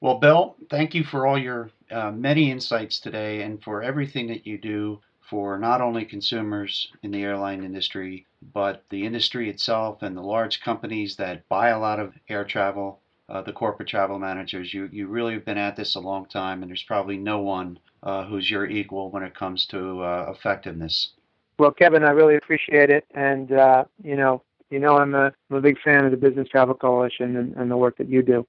Well, 0.00 0.18
Bill, 0.18 0.56
thank 0.70 0.94
you 0.94 1.04
for 1.04 1.26
all 1.26 1.38
your 1.38 1.70
uh, 1.90 2.10
many 2.10 2.50
insights 2.50 3.00
today 3.00 3.42
and 3.42 3.62
for 3.62 3.82
everything 3.82 4.26
that 4.28 4.46
you 4.46 4.58
do 4.58 5.00
for 5.20 5.58
not 5.58 5.80
only 5.80 6.04
consumers 6.04 6.92
in 7.02 7.10
the 7.10 7.22
airline 7.22 7.64
industry, 7.64 8.26
but 8.52 8.84
the 8.90 9.06
industry 9.06 9.48
itself 9.48 10.02
and 10.02 10.16
the 10.16 10.22
large 10.22 10.60
companies 10.60 11.16
that 11.16 11.48
buy 11.48 11.68
a 11.68 11.78
lot 11.78 11.98
of 11.98 12.12
air 12.28 12.44
travel, 12.44 13.00
uh, 13.28 13.42
the 13.42 13.52
corporate 13.52 13.88
travel 13.88 14.18
managers. 14.18 14.72
You, 14.74 14.88
you 14.92 15.06
really 15.06 15.34
have 15.34 15.44
been 15.44 15.58
at 15.58 15.76
this 15.76 15.94
a 15.94 16.00
long 16.00 16.26
time, 16.26 16.62
and 16.62 16.70
there's 16.70 16.82
probably 16.82 17.16
no 17.16 17.38
one 17.40 17.78
uh, 18.02 18.24
who's 18.24 18.50
your 18.50 18.66
equal 18.66 19.10
when 19.10 19.22
it 19.22 19.34
comes 19.34 19.66
to 19.66 20.02
uh, 20.02 20.34
effectiveness. 20.36 21.10
Well, 21.58 21.70
Kevin, 21.70 22.04
I 22.04 22.10
really 22.10 22.36
appreciate 22.36 22.90
it. 22.90 23.04
And, 23.14 23.52
uh, 23.52 23.84
you 24.02 24.16
know, 24.16 24.42
you 24.70 24.80
know, 24.80 24.98
I'm 24.98 25.14
a, 25.14 25.32
I'm 25.50 25.56
a 25.56 25.60
big 25.60 25.78
fan 25.80 26.04
of 26.04 26.10
the 26.10 26.16
Business 26.16 26.48
Travel 26.48 26.74
Coalition 26.74 27.36
and, 27.36 27.54
and 27.56 27.70
the 27.70 27.76
work 27.76 27.96
that 27.98 28.08
you 28.08 28.22
do. 28.22 28.46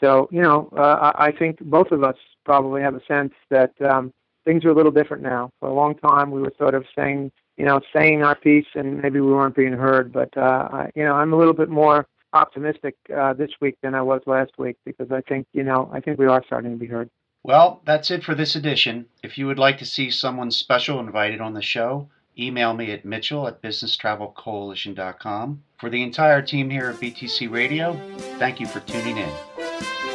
So, 0.00 0.28
you 0.30 0.42
know, 0.42 0.68
uh, 0.76 1.12
I 1.14 1.32
think 1.32 1.60
both 1.60 1.92
of 1.92 2.02
us 2.02 2.16
probably 2.44 2.82
have 2.82 2.94
a 2.94 3.04
sense 3.06 3.32
that 3.50 3.72
um, 3.80 4.12
things 4.44 4.64
are 4.64 4.70
a 4.70 4.74
little 4.74 4.92
different 4.92 5.22
now. 5.22 5.50
For 5.60 5.68
a 5.68 5.74
long 5.74 5.94
time, 5.94 6.30
we 6.30 6.40
were 6.40 6.52
sort 6.58 6.74
of 6.74 6.84
saying, 6.94 7.30
you 7.56 7.64
know, 7.64 7.80
saying 7.94 8.22
our 8.22 8.34
piece, 8.34 8.66
and 8.74 9.00
maybe 9.00 9.20
we 9.20 9.32
weren't 9.32 9.54
being 9.54 9.72
heard. 9.72 10.12
But 10.12 10.36
uh, 10.36 10.68
I, 10.72 10.90
you 10.94 11.04
know, 11.04 11.14
I'm 11.14 11.32
a 11.32 11.36
little 11.36 11.54
bit 11.54 11.68
more 11.68 12.06
optimistic 12.32 12.96
uh, 13.14 13.34
this 13.34 13.50
week 13.60 13.76
than 13.82 13.94
I 13.94 14.02
was 14.02 14.22
last 14.26 14.52
week 14.58 14.76
because 14.84 15.10
I 15.10 15.20
think, 15.22 15.46
you 15.52 15.62
know, 15.62 15.90
I 15.92 16.00
think 16.00 16.18
we 16.18 16.26
are 16.26 16.42
starting 16.46 16.72
to 16.72 16.76
be 16.76 16.86
heard. 16.86 17.10
Well, 17.44 17.80
that's 17.84 18.10
it 18.10 18.22
for 18.22 18.34
this 18.34 18.54
edition. 18.54 19.06
If 19.22 19.36
you 19.36 19.46
would 19.46 19.58
like 19.58 19.78
to 19.78 19.86
see 19.86 20.10
someone 20.10 20.50
special 20.50 21.00
invited 21.00 21.40
on 21.40 21.54
the 21.54 21.62
show, 21.62 22.08
email 22.38 22.72
me 22.72 22.92
at 22.92 23.04
mitchell 23.04 23.48
at 23.48 23.60
businesstravelcoalition.com. 23.62 25.62
For 25.78 25.90
the 25.90 26.02
entire 26.02 26.42
team 26.42 26.70
here 26.70 26.90
at 26.90 27.00
BTC 27.00 27.50
Radio, 27.50 27.94
thank 28.38 28.60
you 28.60 28.66
for 28.66 28.80
tuning 28.80 29.18
in. 29.18 30.11